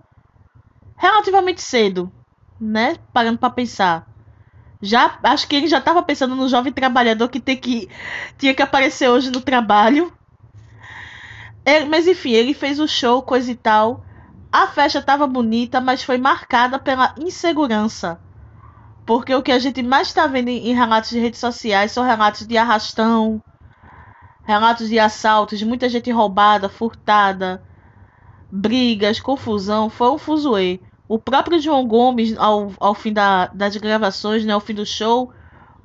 relativamente 0.98 1.62
cedo, 1.62 2.12
né? 2.60 2.98
Parando 3.14 3.38
para 3.38 3.52
pensar. 3.52 4.08
Já 4.82 5.20
acho 5.22 5.48
que 5.48 5.56
ele 5.56 5.68
já 5.68 5.78
estava 5.78 6.02
pensando 6.02 6.36
no 6.36 6.50
jovem 6.50 6.74
trabalhador 6.74 7.30
que, 7.30 7.40
tem 7.40 7.56
que 7.56 7.88
tinha 8.38 8.54
que 8.54 8.64
aparecer 8.64 9.10
hoje 9.10 9.30
no 9.30 9.42
trabalho. 9.42 10.12
Ele, 11.64 11.86
mas 11.86 12.08
enfim, 12.08 12.32
ele 12.32 12.56
fez 12.56 12.80
o 12.80 12.88
show, 12.88 13.22
coisa 13.22 13.52
e 13.52 13.56
tal. 13.56 14.04
A 14.52 14.68
festa 14.68 14.98
estava 14.98 15.28
bonita, 15.28 15.80
mas 15.80 16.04
foi 16.04 16.18
marcada 16.18 16.80
pela 16.80 17.14
insegurança. 17.20 18.20
Porque 19.06 19.34
o 19.36 19.44
que 19.44 19.52
a 19.52 19.60
gente 19.60 19.84
mais 19.84 20.08
está 20.08 20.26
vendo 20.26 20.50
em 20.50 20.74
relatos 20.74 21.12
de 21.12 21.20
redes 21.20 21.40
sociais 21.40 21.92
são 21.92 22.04
relatos 22.04 22.48
de 22.48 22.58
arrastão, 22.58 23.42
relatos 24.44 24.90
de 24.90 25.00
assaltos, 25.00 25.62
muita 25.64 25.88
gente 25.88 26.12
roubada, 26.12 26.68
furtada, 26.68 27.64
brigas, 28.52 29.20
confusão, 29.20 29.90
foi 29.90 30.10
um 30.10 30.18
fuzuê. 30.18 30.80
O 31.08 31.20
próprio 31.20 31.60
João 31.60 31.86
Gomes, 31.88 32.38
ao, 32.38 32.72
ao 32.80 32.94
fim 32.94 33.14
da, 33.14 33.48
das 33.48 33.76
gravações, 33.78 34.46
né, 34.46 34.54
ao 34.54 34.60
fim 34.60 34.74
do 34.74 34.86
show, 34.86 35.32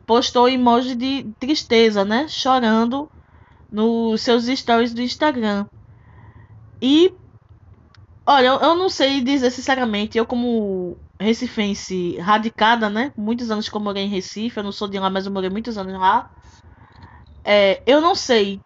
postou 0.06 0.48
emoji 0.48 0.94
de 0.94 1.26
tristeza, 1.38 2.04
né, 2.04 2.26
chorando 2.28 3.08
nos 3.70 4.20
seus 4.22 4.46
stories 4.46 4.94
do 4.94 5.02
Instagram. 5.02 5.66
E, 6.80 7.12
olha, 8.24 8.46
eu, 8.46 8.54
eu 8.60 8.74
não 8.76 8.88
sei 8.88 9.20
dizer 9.20 9.50
sinceramente, 9.50 10.16
eu 10.16 10.26
como 10.26 10.96
recifense 11.18 12.16
radicada, 12.18 12.88
né, 12.88 13.12
muitos 13.16 13.50
anos 13.50 13.68
que 13.68 13.76
eu 13.76 13.80
morei 13.80 14.04
em 14.04 14.08
Recife, 14.08 14.58
eu 14.58 14.64
não 14.64 14.72
sou 14.72 14.86
de 14.86 14.98
lá, 14.98 15.10
mas 15.10 15.26
eu 15.26 15.32
morei 15.32 15.50
muitos 15.50 15.76
anos 15.76 15.94
lá, 15.94 16.30
é, 17.46 17.80
eu 17.86 18.00
não 18.00 18.16
sei 18.16 18.60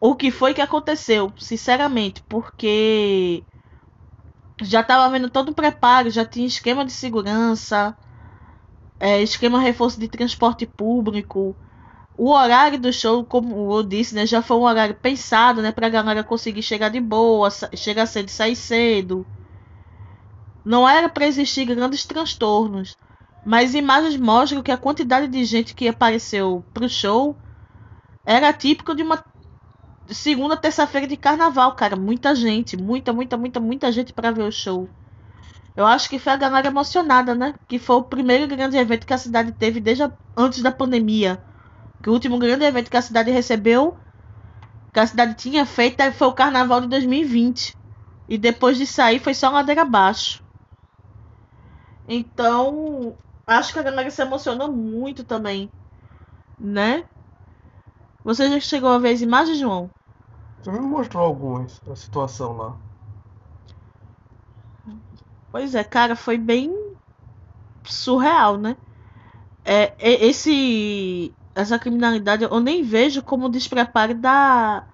o 0.00 0.16
que 0.16 0.32
foi 0.32 0.52
que 0.52 0.60
aconteceu, 0.60 1.32
sinceramente, 1.38 2.24
porque 2.28 3.44
já 4.60 4.80
estava 4.80 5.08
vendo 5.12 5.30
todo 5.30 5.50
o 5.50 5.54
preparo, 5.54 6.10
já 6.10 6.24
tinha 6.24 6.44
esquema 6.44 6.84
de 6.84 6.90
segurança, 6.90 7.96
é, 8.98 9.22
esquema 9.22 9.60
reforço 9.60 10.00
de 10.00 10.08
transporte 10.08 10.66
público. 10.66 11.54
O 12.18 12.30
horário 12.30 12.80
do 12.80 12.92
show, 12.92 13.24
como 13.24 13.72
eu 13.72 13.82
disse, 13.84 14.12
né, 14.12 14.26
já 14.26 14.42
foi 14.42 14.56
um 14.56 14.62
horário 14.62 14.96
pensado, 14.96 15.62
né, 15.62 15.70
para 15.70 15.86
a 15.86 15.90
galera 15.90 16.24
conseguir 16.24 16.62
chegar 16.62 16.88
de 16.88 17.00
boa, 17.00 17.48
chegar 17.76 18.06
cedo 18.06 18.28
sair 18.28 18.56
cedo. 18.56 19.24
Não 20.64 20.88
era 20.88 21.08
para 21.08 21.26
existir 21.26 21.64
grandes 21.64 22.04
transtornos, 22.04 22.96
mas 23.46 23.72
imagens 23.72 24.16
mostram 24.16 24.62
que 24.62 24.72
a 24.72 24.76
quantidade 24.76 25.28
de 25.28 25.44
gente 25.44 25.74
que 25.74 25.86
apareceu 25.86 26.64
pro 26.74 26.88
show 26.88 27.36
era 28.24 28.52
típico 28.52 28.94
de 28.94 29.02
uma 29.02 29.22
segunda, 30.08 30.56
terça-feira 30.56 31.06
de 31.06 31.16
carnaval, 31.16 31.74
cara. 31.74 31.96
Muita 31.96 32.34
gente, 32.34 32.76
muita, 32.76 33.12
muita, 33.12 33.36
muita, 33.36 33.60
muita 33.60 33.92
gente 33.92 34.12
para 34.12 34.30
ver 34.30 34.42
o 34.42 34.52
show. 34.52 34.88
Eu 35.76 35.86
acho 35.86 36.08
que 36.08 36.18
foi 36.18 36.32
a 36.32 36.36
galera 36.36 36.68
emocionada, 36.68 37.34
né? 37.34 37.54
Que 37.66 37.78
foi 37.78 37.96
o 37.96 38.02
primeiro 38.02 38.46
grande 38.46 38.76
evento 38.76 39.06
que 39.06 39.12
a 39.12 39.18
cidade 39.18 39.52
teve 39.52 39.80
desde 39.80 40.04
a, 40.04 40.12
antes 40.36 40.62
da 40.62 40.70
pandemia. 40.70 41.42
Que 42.02 42.08
o 42.08 42.12
último 42.12 42.38
grande 42.38 42.64
evento 42.64 42.90
que 42.90 42.96
a 42.96 43.02
cidade 43.02 43.30
recebeu, 43.30 43.96
que 44.92 45.00
a 45.00 45.06
cidade 45.06 45.34
tinha 45.34 45.66
feito, 45.66 46.00
foi 46.12 46.28
o 46.28 46.32
carnaval 46.32 46.80
de 46.80 46.86
2020. 46.88 47.76
E 48.28 48.38
depois 48.38 48.78
de 48.78 48.86
sair 48.86 49.18
foi 49.18 49.34
só 49.34 49.50
ladeira 49.50 49.82
abaixo. 49.82 50.42
Então, 52.08 53.16
acho 53.46 53.72
que 53.72 53.78
a 53.78 53.82
galera 53.82 54.10
se 54.10 54.22
emocionou 54.22 54.70
muito 54.70 55.24
também, 55.24 55.70
né? 56.58 57.04
Você 58.24 58.48
já 58.48 58.58
chegou 58.58 58.88
a 58.88 58.98
ver 58.98 59.10
as 59.10 59.20
imagens, 59.20 59.58
João? 59.58 59.90
Você 60.62 60.72
me 60.72 60.80
mostrou 60.80 61.22
algumas 61.22 61.78
da 61.80 61.94
situação 61.94 62.56
lá. 62.56 62.74
Pois 65.52 65.74
é, 65.74 65.84
cara, 65.84 66.16
foi 66.16 66.38
bem 66.38 66.74
surreal, 67.84 68.56
né? 68.56 68.76
É, 69.64 69.92
esse 70.00 71.32
essa 71.54 71.78
criminalidade 71.78 72.44
eu 72.44 72.60
nem 72.60 72.82
vejo 72.82 73.22
como 73.22 73.48
despreparo 73.48 74.14
da 74.14 74.84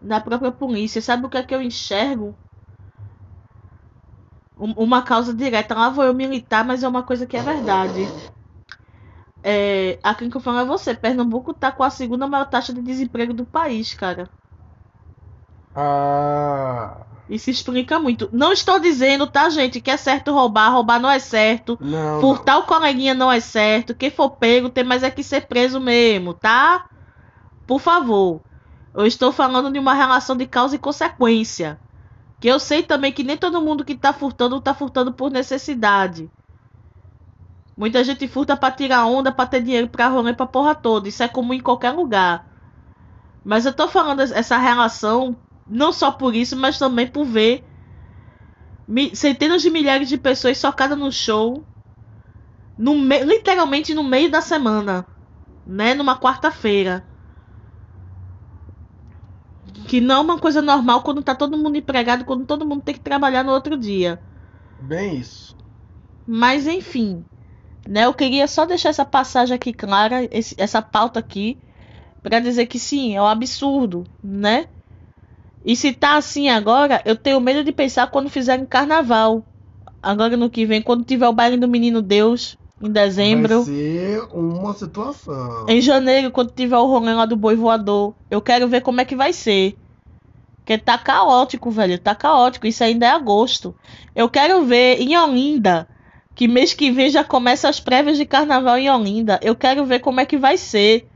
da 0.00 0.20
própria 0.20 0.52
polícia. 0.52 1.02
Sabe 1.02 1.26
o 1.26 1.28
que 1.28 1.38
é 1.38 1.42
que 1.42 1.54
eu 1.54 1.60
enxergo? 1.60 2.34
Uma 4.58 5.02
causa 5.02 5.34
direta. 5.34 5.74
Lá 5.74 5.90
vou 5.90 6.04
eu 6.04 6.14
militar, 6.14 6.64
mas 6.64 6.82
é 6.82 6.88
uma 6.88 7.02
coisa 7.02 7.26
que 7.26 7.36
é 7.36 7.42
verdade. 7.42 8.06
É, 9.48 10.00
a 10.02 10.12
quem 10.12 10.28
que 10.28 10.36
eu 10.36 10.40
falo 10.40 10.58
é 10.58 10.64
você. 10.64 10.92
Pernambuco 10.92 11.54
tá 11.54 11.70
com 11.70 11.84
a 11.84 11.90
segunda 11.90 12.26
maior 12.26 12.46
taxa 12.46 12.72
de 12.72 12.82
desemprego 12.82 13.32
do 13.32 13.46
país, 13.46 13.94
cara. 13.94 14.28
Ah. 15.72 16.96
Isso 17.30 17.48
explica 17.48 17.96
muito. 18.00 18.28
Não 18.32 18.52
estou 18.52 18.80
dizendo, 18.80 19.24
tá, 19.24 19.48
gente, 19.48 19.80
que 19.80 19.88
é 19.88 19.96
certo 19.96 20.32
roubar, 20.32 20.70
roubar 20.70 20.98
não 20.98 21.08
é 21.08 21.20
certo. 21.20 21.78
Não, 21.80 22.20
Furtar 22.20 22.54
não. 22.54 22.62
o 22.62 22.66
coleguinha 22.66 23.14
não 23.14 23.30
é 23.30 23.38
certo. 23.38 23.94
Quem 23.94 24.10
for 24.10 24.30
pego 24.30 24.68
tem 24.68 24.82
mais 24.82 25.04
é 25.04 25.12
que 25.12 25.22
ser 25.22 25.46
preso 25.46 25.78
mesmo, 25.78 26.34
tá? 26.34 26.86
Por 27.68 27.80
favor. 27.80 28.40
Eu 28.92 29.06
estou 29.06 29.30
falando 29.30 29.70
de 29.70 29.78
uma 29.78 29.94
relação 29.94 30.36
de 30.36 30.46
causa 30.46 30.74
e 30.74 30.78
consequência. 30.80 31.78
Que 32.40 32.48
eu 32.48 32.58
sei 32.58 32.82
também 32.82 33.12
que 33.12 33.22
nem 33.22 33.36
todo 33.36 33.62
mundo 33.62 33.84
que 33.84 33.94
tá 33.94 34.12
furtando 34.12 34.60
tá 34.60 34.74
furtando 34.74 35.12
por 35.12 35.30
necessidade. 35.30 36.28
Muita 37.76 38.02
gente 38.02 38.26
furta 38.26 38.56
pra 38.56 38.70
tirar 38.70 39.04
onda, 39.04 39.30
pra 39.30 39.44
ter 39.46 39.62
dinheiro 39.62 39.88
pra 39.88 40.08
rolê 40.08 40.32
pra 40.32 40.46
porra 40.46 40.74
toda. 40.74 41.08
Isso 41.08 41.22
é 41.22 41.28
comum 41.28 41.52
em 41.52 41.60
qualquer 41.60 41.90
lugar. 41.90 42.48
Mas 43.44 43.66
eu 43.66 43.72
tô 43.72 43.86
falando 43.86 44.20
essa 44.20 44.56
relação, 44.56 45.36
não 45.68 45.92
só 45.92 46.10
por 46.10 46.34
isso, 46.34 46.56
mas 46.56 46.78
também 46.78 47.06
por 47.06 47.24
ver 47.24 47.64
centenas 49.12 49.62
de 49.62 49.68
milhares 49.68 50.08
de 50.08 50.16
pessoas 50.16 50.56
socadas 50.56 50.98
no 50.98 51.12
show. 51.12 51.62
No 52.78 52.94
literalmente 52.94 53.92
no 53.94 54.02
meio 54.02 54.30
da 54.30 54.40
semana. 54.40 55.06
Né? 55.66 55.94
Numa 55.94 56.18
quarta-feira. 56.18 57.04
Que 59.86 60.00
não 60.00 60.16
é 60.16 60.20
uma 60.20 60.38
coisa 60.38 60.62
normal 60.62 61.02
quando 61.02 61.22
tá 61.22 61.34
todo 61.34 61.58
mundo 61.58 61.76
empregado, 61.76 62.24
quando 62.24 62.46
todo 62.46 62.66
mundo 62.66 62.82
tem 62.82 62.94
que 62.94 63.00
trabalhar 63.00 63.44
no 63.44 63.52
outro 63.52 63.76
dia. 63.76 64.20
Bem 64.80 65.18
isso. 65.18 65.56
Mas 66.26 66.66
enfim. 66.66 67.24
Né? 67.86 68.04
Eu 68.04 68.14
queria 68.14 68.46
só 68.46 68.64
deixar 68.64 68.88
essa 68.90 69.04
passagem 69.04 69.54
aqui 69.54 69.72
clara, 69.72 70.26
esse, 70.30 70.54
essa 70.58 70.82
pauta 70.82 71.20
aqui, 71.20 71.58
para 72.22 72.40
dizer 72.40 72.66
que 72.66 72.78
sim, 72.78 73.14
é 73.14 73.22
um 73.22 73.26
absurdo, 73.26 74.04
né? 74.22 74.66
E 75.64 75.74
se 75.74 75.92
tá 75.92 76.16
assim 76.16 76.48
agora, 76.48 77.02
eu 77.04 77.16
tenho 77.16 77.40
medo 77.40 77.64
de 77.64 77.72
pensar 77.72 78.08
quando 78.08 78.30
fizerem 78.30 78.66
carnaval. 78.66 79.44
Agora 80.02 80.36
no 80.36 80.50
que 80.50 80.64
vem, 80.64 80.80
quando 80.80 81.04
tiver 81.04 81.26
o 81.28 81.32
baile 81.32 81.56
do 81.56 81.66
Menino 81.66 82.00
Deus, 82.00 82.56
Em 82.80 82.90
dezembro. 82.90 83.64
Vai 83.64 83.74
ser 83.74 84.22
uma 84.32 84.72
situação. 84.74 85.66
Em 85.68 85.80
janeiro, 85.80 86.30
quando 86.30 86.52
tiver 86.52 86.76
o 86.76 86.86
rolê 86.86 87.12
lá 87.12 87.26
do 87.26 87.36
boi 87.36 87.56
voador, 87.56 88.14
eu 88.30 88.40
quero 88.40 88.68
ver 88.68 88.82
como 88.82 89.00
é 89.00 89.04
que 89.04 89.16
vai 89.16 89.32
ser. 89.32 89.76
Porque 90.58 90.78
tá 90.78 90.98
caótico, 90.98 91.70
velho. 91.70 91.98
Tá 91.98 92.14
caótico. 92.14 92.66
Isso 92.66 92.82
ainda 92.82 93.06
é 93.06 93.10
agosto. 93.10 93.74
Eu 94.14 94.28
quero 94.28 94.64
ver 94.64 95.00
em 95.00 95.16
Olinda. 95.16 95.88
Que 96.36 96.46
mês 96.46 96.74
que 96.74 96.90
vem 96.90 97.08
já 97.08 97.24
começa 97.24 97.66
as 97.66 97.80
prévias 97.80 98.18
de 98.18 98.26
carnaval 98.26 98.76
em 98.76 98.90
Olinda. 98.90 99.40
Eu 99.42 99.56
quero 99.56 99.86
ver 99.86 100.00
como 100.00 100.20
é 100.20 100.26
que 100.26 100.36
vai 100.36 100.58
ser. 100.58 101.08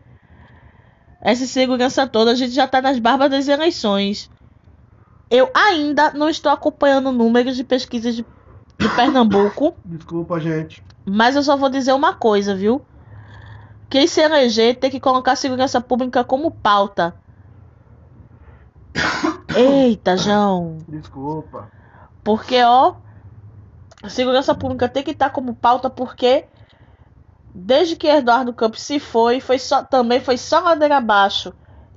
Essa 1.20 1.46
segurança 1.46 2.06
toda. 2.06 2.30
A 2.30 2.35
gente 2.35 2.52
já 2.54 2.66
tá 2.66 2.80
nas 2.80 2.98
barbas 2.98 3.30
das 3.30 3.46
eleições. 3.46 4.30
Eu 5.30 5.50
ainda 5.54 6.11
não 6.14 6.30
estou 6.30 6.50
acompanhando 6.50 7.12
números 7.12 7.54
de 7.54 7.62
pesquisas 7.62 8.16
de, 8.16 8.24
de 8.78 8.88
Pernambuco. 8.96 9.76
Desculpa, 9.85 10.40
gente. 10.40 10.83
Mas 11.04 11.37
eu 11.37 11.42
só 11.42 11.54
vou 11.54 11.68
dizer 11.68 11.92
uma 11.92 12.14
coisa, 12.14 12.56
viu? 12.56 12.80
Quem 13.90 14.06
se 14.06 14.22
eleger 14.22 14.76
tem 14.76 14.90
que 14.90 14.98
colocar 14.98 15.33
a 15.33 15.37
segurança 15.37 15.83
pública 15.83 16.24
como 16.24 16.50
pauta. 16.50 17.14
Eita, 19.54 20.16
João. 20.16 20.78
Desculpa. 20.88 21.70
Porque, 22.24 22.62
ó, 22.62 22.94
a 24.02 24.08
segurança 24.08 24.54
pública 24.54 24.88
tem 24.88 25.02
que 25.02 25.10
estar 25.10 25.30
como 25.30 25.54
pauta 25.54 25.90
porque 25.90 26.46
desde 27.54 27.96
que 27.96 28.06
Eduardo 28.06 28.52
Campos 28.52 28.82
se 28.82 28.98
foi, 28.98 29.40
foi 29.40 29.58
só, 29.58 29.82
também 29.82 30.20
foi 30.20 30.36
só 30.38 30.60
ladeira 30.60 30.96
abaixo. 30.96 31.52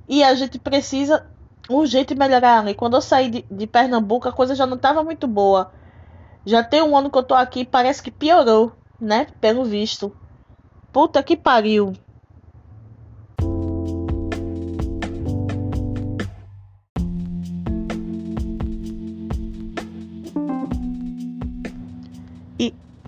E 0.06 0.22
a 0.22 0.34
gente 0.34 0.58
precisa 0.58 1.26
urgente 1.68 2.14
melhorar. 2.14 2.66
E 2.68 2.74
quando 2.74 2.94
eu 2.94 3.00
saí 3.00 3.30
de, 3.30 3.46
de 3.50 3.66
Pernambuco, 3.66 4.28
a 4.28 4.32
coisa 4.32 4.54
já 4.54 4.66
não 4.66 4.76
estava 4.76 5.02
muito 5.02 5.26
boa. 5.26 5.72
Já 6.44 6.62
tem 6.62 6.82
um 6.82 6.96
ano 6.96 7.10
que 7.10 7.16
eu 7.16 7.22
tô 7.22 7.34
aqui, 7.34 7.64
parece 7.64 8.02
que 8.02 8.10
piorou 8.10 8.72
né? 9.00 9.26
Pelo 9.40 9.64
visto. 9.64 10.14
Puta 10.92 11.22
que 11.22 11.36
pariu. 11.36 11.92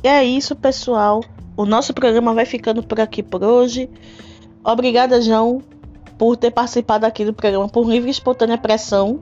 E 0.07 0.09
é 0.09 0.23
isso, 0.23 0.55
pessoal. 0.55 1.21
O 1.57 1.67
nosso 1.67 1.93
programa 1.93 2.33
vai 2.33 2.47
ficando 2.47 2.81
por 2.81 3.01
aqui 3.01 3.25
por 3.25 3.43
hoje. 3.43 3.91
Obrigada, 4.63 5.21
João, 5.21 5.61
por 6.17 6.37
ter 6.37 6.53
participado 6.53 7.05
aqui 7.05 7.25
do 7.25 7.35
programa 7.35 7.69
por 7.69 7.91
livre 7.91 8.09
e 8.09 8.13
espontânea 8.13 8.57
pressão. 8.57 9.19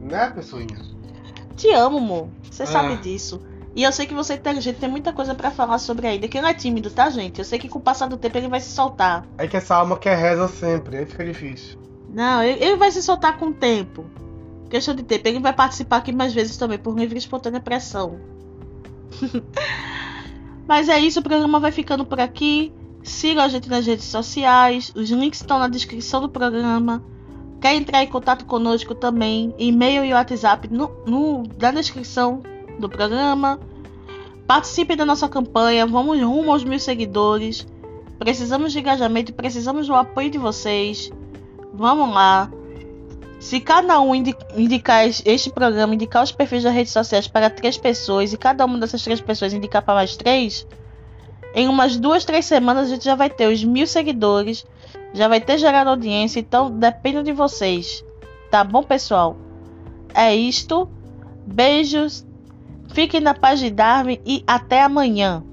Né, 0.00 0.28
pessoinha? 0.30 0.76
Te 1.54 1.70
amo, 1.70 1.98
amor. 1.98 2.28
Você 2.50 2.64
ah. 2.64 2.66
sabe 2.66 2.96
disso. 2.96 3.40
E 3.76 3.84
eu 3.84 3.92
sei 3.92 4.06
que 4.06 4.14
você 4.14 4.32
é 4.32 4.36
inteligente, 4.36 4.80
tem 4.80 4.88
muita 4.88 5.12
coisa 5.12 5.36
para 5.36 5.52
falar 5.52 5.78
sobre 5.78 6.08
ainda. 6.08 6.26
Que 6.26 6.36
ele 6.36 6.48
é 6.48 6.54
tímido, 6.54 6.90
tá, 6.90 7.08
gente? 7.10 7.38
Eu 7.38 7.44
sei 7.44 7.56
que 7.56 7.68
com 7.68 7.78
o 7.78 7.82
passar 7.82 8.08
do 8.08 8.16
tempo 8.16 8.36
ele 8.36 8.48
vai 8.48 8.58
se 8.58 8.72
soltar. 8.72 9.24
É 9.38 9.46
que 9.46 9.56
essa 9.56 9.76
alma 9.76 9.96
quer 9.96 10.18
reza 10.18 10.48
sempre, 10.48 10.96
aí 10.96 11.06
fica 11.06 11.24
difícil. 11.24 11.78
Não, 12.12 12.42
ele 12.42 12.74
vai 12.74 12.90
se 12.90 13.04
soltar 13.04 13.38
com 13.38 13.50
o 13.50 13.54
tempo. 13.54 14.04
Questão 14.68 14.96
de 14.96 15.04
tempo. 15.04 15.28
Ele 15.28 15.38
vai 15.38 15.52
participar 15.52 15.98
aqui 15.98 16.10
mais 16.10 16.34
vezes 16.34 16.56
também, 16.56 16.76
por 16.76 16.98
livre 16.98 17.14
e 17.14 17.18
espontânea 17.18 17.60
pressão. 17.60 18.18
Mas 20.66 20.88
é 20.88 20.98
isso, 20.98 21.20
o 21.20 21.22
programa 21.22 21.60
vai 21.60 21.70
ficando 21.70 22.04
por 22.04 22.20
aqui. 22.20 22.72
Siga 23.02 23.42
a 23.42 23.48
gente 23.48 23.68
nas 23.68 23.86
redes 23.86 24.06
sociais. 24.06 24.90
Os 24.94 25.10
links 25.10 25.40
estão 25.40 25.58
na 25.58 25.68
descrição 25.68 26.20
do 26.20 26.28
programa. 26.28 27.04
Quer 27.60 27.74
entrar 27.74 28.02
em 28.02 28.06
contato 28.06 28.44
conosco 28.44 28.94
também? 28.94 29.54
E-mail 29.58 30.04
e 30.04 30.12
WhatsApp 30.12 30.68
no, 30.72 30.90
no, 31.06 31.42
na 31.58 31.70
descrição 31.70 32.42
do 32.78 32.88
programa. 32.88 33.60
Participe 34.46 34.96
da 34.96 35.04
nossa 35.04 35.28
campanha, 35.28 35.86
vamos 35.86 36.20
rumo 36.20 36.52
aos 36.52 36.64
mil 36.64 36.78
seguidores. 36.78 37.66
Precisamos 38.18 38.72
de 38.72 38.80
engajamento, 38.80 39.32
precisamos 39.32 39.86
do 39.86 39.94
apoio 39.94 40.30
de 40.30 40.38
vocês. 40.38 41.10
Vamos 41.72 42.14
lá. 42.14 42.50
Se 43.44 43.60
cada 43.60 44.00
um 44.00 44.14
indicar 44.14 45.04
este 45.06 45.50
programa, 45.50 45.94
indicar 45.94 46.24
os 46.24 46.32
perfis 46.32 46.62
das 46.62 46.72
redes 46.72 46.94
sociais 46.94 47.28
para 47.28 47.50
três 47.50 47.76
pessoas 47.76 48.32
e 48.32 48.38
cada 48.38 48.64
uma 48.64 48.78
dessas 48.78 49.04
três 49.04 49.20
pessoas 49.20 49.52
indicar 49.52 49.82
para 49.82 49.96
mais 49.96 50.16
três, 50.16 50.66
em 51.54 51.68
umas 51.68 51.98
duas, 51.98 52.24
três 52.24 52.46
semanas 52.46 52.86
a 52.86 52.94
gente 52.94 53.04
já 53.04 53.14
vai 53.14 53.28
ter 53.28 53.52
os 53.52 53.62
mil 53.62 53.86
seguidores, 53.86 54.64
já 55.12 55.28
vai 55.28 55.42
ter 55.42 55.58
gerado 55.58 55.90
audiência, 55.90 56.40
então 56.40 56.70
depende 56.70 57.22
de 57.22 57.32
vocês. 57.32 58.02
Tá 58.50 58.64
bom, 58.64 58.82
pessoal? 58.82 59.36
É 60.14 60.34
isto. 60.34 60.88
Beijos, 61.46 62.24
Fiquem 62.94 63.20
na 63.20 63.34
paz 63.34 63.60
de 63.60 63.70
Darwin 63.70 64.20
e 64.24 64.42
até 64.46 64.82
amanhã. 64.82 65.44